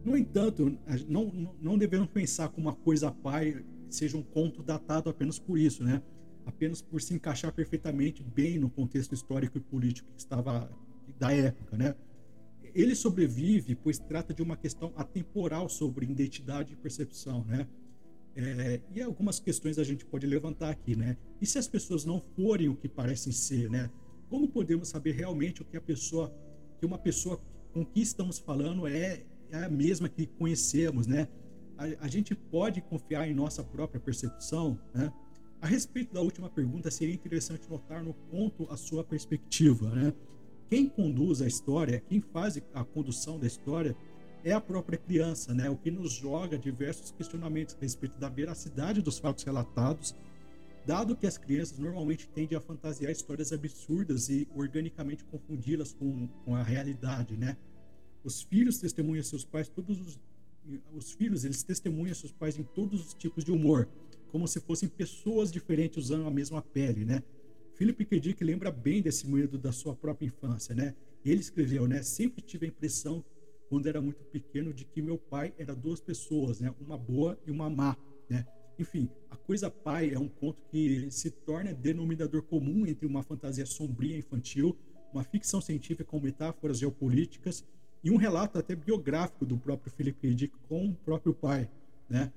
No 0.06 0.16
entanto, 0.16 0.78
não, 1.08 1.56
não 1.60 1.78
devemos 1.78 2.08
pensar 2.08 2.50
que 2.50 2.60
uma 2.60 2.74
coisa 2.74 3.12
pai 3.12 3.66
seja 3.90 4.16
um 4.16 4.22
conto 4.22 4.62
datado 4.62 5.10
apenas 5.10 5.40
por 5.40 5.58
isso, 5.58 5.84
né? 5.84 6.02
apenas 6.46 6.82
por 6.82 7.02
se 7.02 7.14
encaixar 7.14 7.52
perfeitamente 7.52 8.24
bem 8.24 8.58
no 8.58 8.70
contexto 8.70 9.14
histórico 9.14 9.58
e 9.58 9.62
político 9.62 10.10
que 10.14 10.20
estava 10.20 10.70
da 11.20 11.34
época. 11.34 11.78
Né? 11.78 11.96
Ele 12.74 12.96
sobrevive 12.96 13.76
pois 13.76 14.00
trata 14.00 14.34
de 14.34 14.42
uma 14.42 14.58
questão 14.58 14.94
atemporal 14.96 15.70
sobre 15.70 16.06
identidade 16.06 16.74
e 16.74 16.76
percepção. 16.76 17.44
Né? 17.46 17.68
É, 18.36 18.82
e 18.94 19.02
algumas 19.02 19.40
questões 19.40 19.78
a 19.78 19.84
gente 19.84 20.06
pode 20.06 20.26
levantar 20.26 20.70
aqui. 20.70 20.96
Né? 20.96 21.18
E 21.42 21.46
se 21.46 21.58
as 21.58 21.68
pessoas 21.68 22.06
não 22.06 22.22
forem 22.36 22.70
o 22.70 22.76
que 22.76 22.88
parecem 22.88 23.32
ser? 23.34 23.70
Né? 23.70 23.90
Como 24.30 24.48
podemos 24.48 24.90
saber 24.90 25.12
realmente 25.12 25.62
o 25.62 25.66
que 25.66 25.78
a 25.78 25.82
pessoa, 25.82 26.34
que 26.80 26.86
uma 26.86 26.98
pessoa 26.98 27.42
com 27.74 27.86
que 27.86 28.02
estamos 28.02 28.40
falando 28.40 28.88
é 28.88 29.26
é 29.52 29.64
a 29.64 29.70
mesma 29.70 30.10
que 30.10 30.26
conhecemos, 30.26 31.08
né? 31.08 31.28
A, 31.78 32.06
a 32.06 32.08
gente 32.08 32.36
pode 32.36 32.82
confiar 32.82 33.28
em 33.28 33.34
nossa 33.34 33.64
própria 33.64 34.00
percepção, 34.00 34.80
né? 34.94 35.12
A 35.60 35.68
respeito 35.68 36.14
da 36.14 36.22
última 36.22 36.50
pergunta, 36.50 36.92
seria 36.92 37.16
interessante 37.16 37.68
notar 37.70 38.04
no 38.04 38.14
ponto 38.14 38.68
a 38.72 38.78
sua 38.78 39.04
perspectiva, 39.04 39.90
né? 39.90 40.14
Quem 40.70 40.88
conduz 40.88 41.42
a 41.42 41.48
história, 41.48 42.02
quem 42.10 42.22
faz 42.22 42.62
a 42.74 42.84
condução 42.84 43.40
da 43.40 43.48
história 43.48 43.96
é 44.44 44.52
a 44.52 44.62
própria 44.62 44.98
criança, 44.98 45.54
né? 45.54 45.70
O 45.70 45.78
que 45.78 45.90
nos 45.90 46.12
joga 46.12 46.58
diversos 46.58 47.12
questionamentos 47.12 47.76
a 47.76 47.82
respeito 47.82 48.20
da 48.20 48.30
veracidade 48.30 49.02
dos 49.02 49.18
fatos 49.18 49.44
relatados, 49.44 50.16
dado 50.86 51.16
que 51.16 51.26
as 51.26 51.38
crianças 51.38 51.78
normalmente 51.80 52.28
tendem 52.30 52.58
a 52.58 52.62
fantasiar 52.62 53.12
histórias 53.12 53.52
absurdas 53.52 54.30
e 54.30 54.48
organicamente 54.56 55.24
confundi-las 55.26 55.94
com, 55.94 56.28
com 56.46 56.56
a 56.56 56.64
realidade, 56.64 57.36
né? 57.38 57.58
Os 58.24 58.42
filhos 58.42 58.78
testemunham 58.78 59.24
seus 59.24 59.46
pais 59.46 59.70
todos 59.70 60.00
os 60.00 60.20
os 60.94 61.14
filhos 61.14 61.46
eles 61.46 61.64
testemunham 61.64 62.14
seus 62.14 62.32
pais 62.32 62.58
em 62.58 62.64
todos 62.64 63.08
os 63.08 63.14
tipos 63.14 63.44
de 63.44 63.52
humor, 63.52 63.88
como 64.32 64.48
se 64.48 64.60
fossem 64.60 64.90
pessoas 64.90 65.52
diferentes 65.52 65.98
usando 65.98 66.28
a 66.28 66.32
mesma 66.32 66.62
pele, 66.62 67.06
né? 67.06 67.24
Philip 67.78 68.06
K. 68.06 68.20
Dick 68.20 68.44
lembra 68.44 68.72
bem 68.72 69.04
desse 69.04 69.28
medo 69.28 69.56
da 69.56 69.72
sua 69.72 69.96
própria 69.96 70.26
infância, 70.26 70.74
né? 70.74 70.96
Ele 71.24 71.40
escreveu, 71.40 71.88
né? 71.88 72.02
Sempre 72.02 72.42
tive 72.42 72.66
a 72.66 72.70
impressão, 72.70 73.24
quando 73.70 73.86
era 73.86 74.02
muito 74.02 74.24
pequeno, 74.26 74.74
de 74.74 74.84
que 74.84 75.00
meu 75.00 75.16
pai 75.16 75.54
era 75.60 75.76
duas 75.76 76.02
pessoas, 76.02 76.60
né? 76.60 76.74
Uma 76.82 76.98
boa 76.98 77.40
e 77.46 77.52
uma 77.52 77.70
má, 77.70 77.96
né? 78.28 78.48
Enfim, 78.80 79.08
a 79.30 79.36
coisa 79.36 79.70
pai 79.70 80.12
é 80.12 80.18
um 80.18 80.28
conto 80.28 80.60
que 80.72 81.10
se 81.12 81.30
torna 81.30 81.72
denominador 81.72 82.42
comum 82.42 82.88
entre 82.88 83.06
uma 83.06 83.22
fantasia 83.22 83.66
sombria 83.66 84.18
infantil, 84.18 84.76
uma 85.14 85.24
ficção 85.24 85.62
científica 85.62 86.04
com 86.04 86.20
metáforas 86.20 86.80
geopolíticas 86.80 87.64
e 88.04 88.10
um 88.10 88.18
relato 88.18 88.58
até 88.58 88.76
biográfico 88.76 89.46
do 89.46 89.56
próprio 89.56 89.92
Philip 89.92 90.20
K. 90.20 90.34
Dick 90.34 90.56
com 90.68 90.88
o 90.88 90.96
próprio 90.96 91.34
pai, 91.34 91.70
né? 92.10 92.34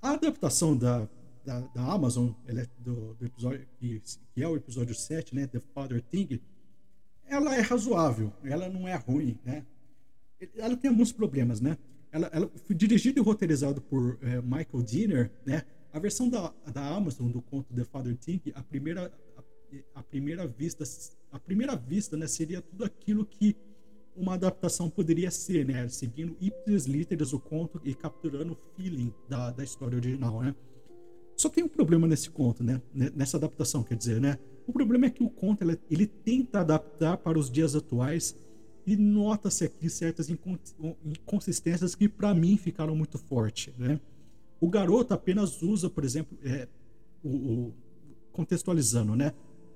A 0.00 0.12
adaptação 0.12 0.76
da, 0.76 1.08
da, 1.44 1.60
da 1.60 1.82
Amazon, 1.82 2.30
é 2.46 2.66
do, 2.78 3.14
do, 3.14 3.26
episódio 3.26 3.66
que, 3.78 4.02
que, 4.34 4.42
é 4.42 4.48
o 4.48 4.56
episódio 4.56 4.94
7, 4.94 5.34
né, 5.34 5.46
The 5.46 5.60
Father 5.74 6.02
Thing, 6.02 6.40
ela 7.26 7.56
é 7.56 7.60
razoável, 7.60 8.32
ela 8.44 8.68
não 8.68 8.88
é 8.88 8.96
ruim, 8.96 9.38
né? 9.44 9.64
Ela 10.56 10.76
tem 10.76 10.90
alguns 10.90 11.12
problemas, 11.12 11.60
né? 11.60 11.78
Ela, 12.10 12.28
ela 12.32 12.50
foi 12.64 12.74
dirigida 12.74 13.20
e 13.20 13.22
roteirizada 13.22 13.80
por 13.80 14.18
é, 14.22 14.40
Michael 14.42 14.82
Dinner, 14.82 15.30
né? 15.46 15.64
A 15.92 15.98
versão 15.98 16.28
da, 16.28 16.52
da 16.72 16.86
Amazon 16.88 17.30
do 17.30 17.40
conto 17.40 17.72
The 17.74 17.84
Father 17.84 18.16
Thing, 18.16 18.40
a 18.54 18.62
primeira 18.62 19.12
a, 19.36 20.00
a 20.00 20.02
primeira 20.02 20.46
vista, 20.46 20.84
a 21.30 21.38
primeira 21.38 21.76
vista, 21.76 22.16
né, 22.16 22.26
seria 22.26 22.60
tudo 22.60 22.84
aquilo 22.84 23.24
que 23.24 23.56
uma 24.16 24.34
adaptação 24.34 24.90
poderia 24.90 25.30
ser, 25.30 25.64
né? 25.64 25.88
Seguindo 25.88 26.36
ipsis 26.40 26.84
literis 26.84 27.32
o 27.32 27.38
conto 27.38 27.80
e 27.84 27.94
capturando 27.94 28.52
o 28.52 28.56
feeling 28.76 29.14
da, 29.28 29.50
da 29.50 29.62
história 29.62 29.96
original, 29.96 30.42
né? 30.42 30.54
Só 31.40 31.48
tem 31.48 31.64
um 31.64 31.68
problema 31.68 32.06
nesse 32.06 32.28
conto, 32.28 32.62
né? 32.62 32.82
Nessa 32.92 33.38
adaptação, 33.38 33.82
quer 33.82 33.96
dizer, 33.96 34.20
né? 34.20 34.38
O 34.66 34.74
problema 34.74 35.06
é 35.06 35.10
que 35.10 35.22
o 35.22 35.30
conto 35.30 35.64
ele, 35.90 36.06
tenta 36.06 36.60
adaptar 36.60 37.16
para 37.16 37.38
os 37.38 37.50
dias 37.50 37.74
atuais 37.74 38.36
e 38.86 38.94
nota-se 38.94 39.64
aqui 39.64 39.88
certas 39.88 40.28
inconsistências 40.28 41.94
que 41.94 42.10
para 42.10 42.34
mim 42.34 42.58
ficaram 42.58 42.94
muito 42.94 43.16
fortes, 43.16 43.72
né? 43.78 43.98
O 44.60 44.68
garoto 44.68 45.14
apenas 45.14 45.62
usa, 45.62 45.88
por 45.88 46.04
exemplo, 46.04 46.36
é, 46.44 46.68
o, 47.24 47.30
o, 47.30 47.74
contextualizando, 48.32 49.16
né? 49.16 49.32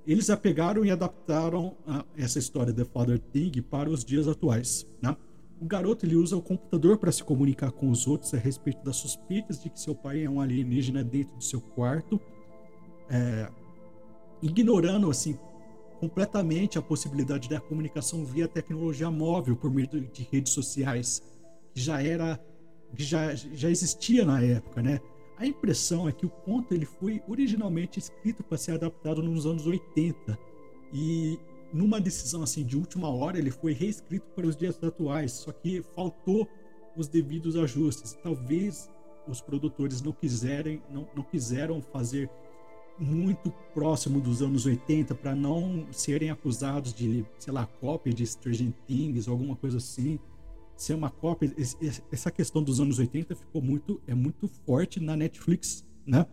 Eles 0.07 0.27
já 0.27 0.37
pegaram 0.37 0.85
e 0.85 0.91
adaptaram 0.91 1.79
a, 1.87 2.05
essa 2.15 2.39
história 2.39 2.75
The 2.75 2.85
Father 2.85 3.19
Thing 3.19 3.63
para 3.63 3.89
os 3.89 4.05
dias 4.05 4.29
atuais, 4.29 4.87
né? 5.01 5.17
O 5.65 5.67
garoto 5.67 6.05
ele 6.05 6.15
usa 6.15 6.37
o 6.37 6.43
computador 6.43 6.99
para 6.99 7.11
se 7.11 7.25
comunicar 7.25 7.73
com 7.73 7.89
os 7.89 8.07
outros 8.07 8.35
a 8.35 8.37
respeito 8.37 8.85
das 8.85 8.97
suspeitas 8.97 9.63
de 9.63 9.71
que 9.71 9.81
seu 9.81 9.95
pai 9.95 10.23
é 10.23 10.29
um 10.29 10.39
alienígena 10.39 11.03
dentro 11.03 11.35
do 11.37 11.43
seu 11.43 11.59
quarto, 11.59 12.21
é, 13.09 13.51
ignorando 14.43 15.09
assim 15.09 15.39
completamente 15.99 16.79
a 16.79 16.83
possibilidade 16.83 17.49
da 17.49 17.59
comunicação 17.59 18.27
via 18.27 18.47
tecnologia 18.47 19.11
móvel 19.11 19.57
por 19.57 19.73
meio 19.73 19.89
de 19.89 20.29
redes 20.31 20.53
sociais, 20.53 21.23
que 21.73 21.81
já 21.81 22.03
era 22.03 22.39
que 22.95 23.03
já, 23.03 23.35
já 23.35 23.71
existia 23.71 24.23
na 24.23 24.43
época, 24.43 24.83
né? 24.83 25.01
A 25.39 25.47
impressão 25.47 26.07
é 26.07 26.13
que 26.13 26.27
o 26.27 26.31
conto 26.31 26.75
ele 26.75 26.85
foi 26.85 27.23
originalmente 27.27 27.99
escrito 27.99 28.45
para 28.45 28.59
ser 28.59 28.73
adaptado 28.73 29.23
nos 29.23 29.47
anos 29.47 29.67
80 29.67 30.39
e 30.93 31.39
numa 31.75 32.01
decisão 32.01 32.43
assim 32.43 32.65
de 32.65 32.77
última 32.77 33.09
hora 33.09 33.37
ele 33.37 33.51
foi 33.51 33.73
reescrito 33.73 34.27
para 34.29 34.47
os 34.47 34.57
dias 34.57 34.83
atuais, 34.83 35.33
só 35.33 35.51
que 35.51 35.83
faltou 35.83 36.49
os 36.97 37.09
devidos 37.09 37.57
ajustes. 37.57 38.17
Talvez 38.23 38.89
os 39.27 39.41
produtores 39.41 40.01
não 40.01 40.13
quiserem 40.13 40.81
não, 40.89 41.09
não 41.17 41.25
quiseram 41.25 41.83
fazer 41.83 42.31
muito 42.97 43.51
próximo 43.73 44.21
dos 44.21 44.41
anos 44.41 44.67
80 44.67 45.17
para 45.17 45.35
não 45.35 45.89
serem 45.91 46.31
acusados 46.31 46.95
de, 46.95 47.27
sei 47.39 47.53
lá, 47.53 47.67
cópia 47.67 48.15
de 48.15 48.25
Stranger 48.25 48.73
Things, 48.87 49.27
alguma 49.27 49.57
coisa 49.57 49.79
assim. 49.79 50.21
Ser 50.77 50.95
uma 50.95 51.11
cópia, 51.11 51.53
essa 52.13 52.31
questão 52.31 52.63
dos 52.63 52.81
anos 52.81 53.01
80 53.01 53.35
ficou 53.35 53.61
muito, 53.61 54.01
é 54.07 54.15
muito 54.15 54.47
forte 54.47 55.01
na 55.01 55.17
Netflix, 55.17 55.85
né? 56.07 56.25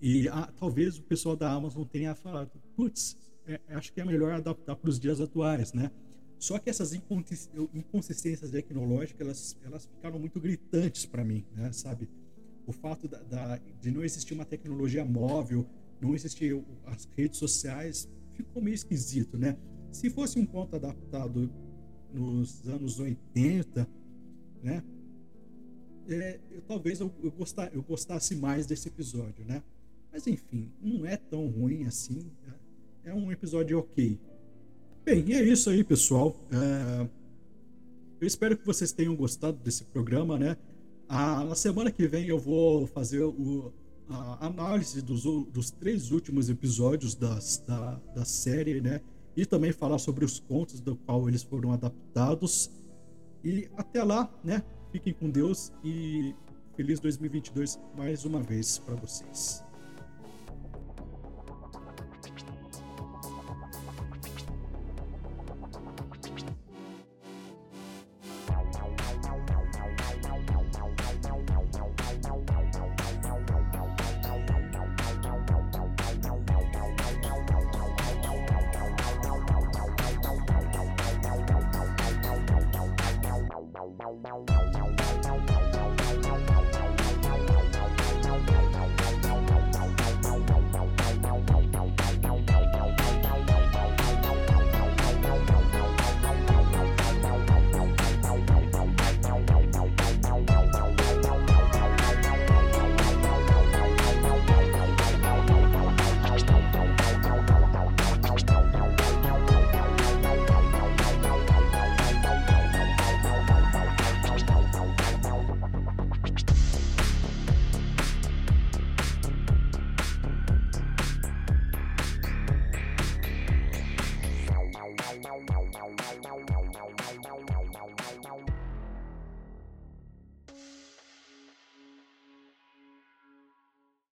E 0.00 0.28
ah, 0.28 0.48
talvez 0.56 0.98
o 0.98 1.02
pessoal 1.02 1.34
da 1.34 1.50
Amazon 1.50 1.82
tenha 1.84 2.14
falado, 2.14 2.50
putz, 2.76 3.16
é, 3.48 3.74
acho 3.74 3.92
que 3.92 4.00
é 4.00 4.04
melhor 4.04 4.32
adaptar 4.32 4.76
para 4.76 4.90
os 4.90 5.00
dias 5.00 5.20
atuais, 5.20 5.72
né? 5.72 5.90
Só 6.38 6.58
que 6.58 6.70
essas 6.70 6.92
inconsistências 6.92 8.50
tecnológicas, 8.50 9.20
elas, 9.20 9.56
elas 9.64 9.86
ficaram 9.86 10.18
muito 10.20 10.38
gritantes 10.38 11.04
para 11.04 11.24
mim, 11.24 11.44
né? 11.56 11.72
Sabe? 11.72 12.08
O 12.66 12.72
fato 12.72 13.08
da, 13.08 13.22
da, 13.22 13.58
de 13.80 13.90
não 13.90 14.04
existir 14.04 14.34
uma 14.34 14.44
tecnologia 14.44 15.04
móvel, 15.04 15.66
não 16.00 16.14
existia 16.14 16.62
as 16.86 17.08
redes 17.16 17.38
sociais, 17.38 18.08
ficou 18.34 18.62
meio 18.62 18.74
esquisito, 18.74 19.36
né? 19.36 19.56
Se 19.90 20.10
fosse 20.10 20.38
um 20.38 20.46
conto 20.46 20.76
adaptado 20.76 21.50
nos 22.12 22.68
anos 22.68 23.00
80, 23.00 23.88
né? 24.62 24.84
É, 26.08 26.40
eu, 26.50 26.62
talvez 26.62 27.00
eu, 27.00 27.12
eu, 27.22 27.30
gostar, 27.30 27.74
eu 27.74 27.82
gostasse 27.82 28.36
mais 28.36 28.66
desse 28.66 28.88
episódio, 28.88 29.44
né? 29.44 29.62
Mas 30.12 30.26
enfim, 30.26 30.70
não 30.80 31.04
é 31.04 31.16
tão 31.16 31.46
ruim 31.48 31.84
assim. 31.84 32.30
Né? 32.46 32.54
É 33.08 33.14
um 33.14 33.32
episódio 33.32 33.78
ok. 33.78 34.20
Bem, 35.02 35.32
é 35.32 35.42
isso 35.42 35.70
aí, 35.70 35.82
pessoal. 35.82 36.36
É... 36.52 37.08
Eu 38.20 38.26
espero 38.26 38.54
que 38.54 38.66
vocês 38.66 38.92
tenham 38.92 39.16
gostado 39.16 39.56
desse 39.56 39.82
programa, 39.82 40.38
né? 40.38 40.58
Ah, 41.08 41.42
na 41.42 41.54
semana 41.54 41.90
que 41.90 42.06
vem 42.06 42.26
eu 42.26 42.38
vou 42.38 42.86
fazer 42.86 43.22
o, 43.22 43.72
a 44.10 44.46
análise 44.46 45.00
dos, 45.00 45.22
dos 45.22 45.70
três 45.70 46.10
últimos 46.10 46.50
episódios 46.50 47.14
das, 47.14 47.64
da, 47.66 47.94
da 48.14 48.26
série, 48.26 48.78
né? 48.82 49.00
E 49.34 49.46
também 49.46 49.72
falar 49.72 49.96
sobre 49.96 50.22
os 50.22 50.38
contos 50.38 50.78
do 50.78 50.94
qual 50.94 51.26
eles 51.30 51.42
foram 51.42 51.72
adaptados. 51.72 52.70
E 53.42 53.70
até 53.74 54.04
lá, 54.04 54.30
né? 54.44 54.62
Fiquem 54.92 55.14
com 55.14 55.30
Deus 55.30 55.72
e 55.82 56.34
feliz 56.76 57.00
2022 57.00 57.80
mais 57.96 58.26
uma 58.26 58.42
vez 58.42 58.78
para 58.78 58.96
vocês. 58.96 59.66
Wow. 84.10 84.57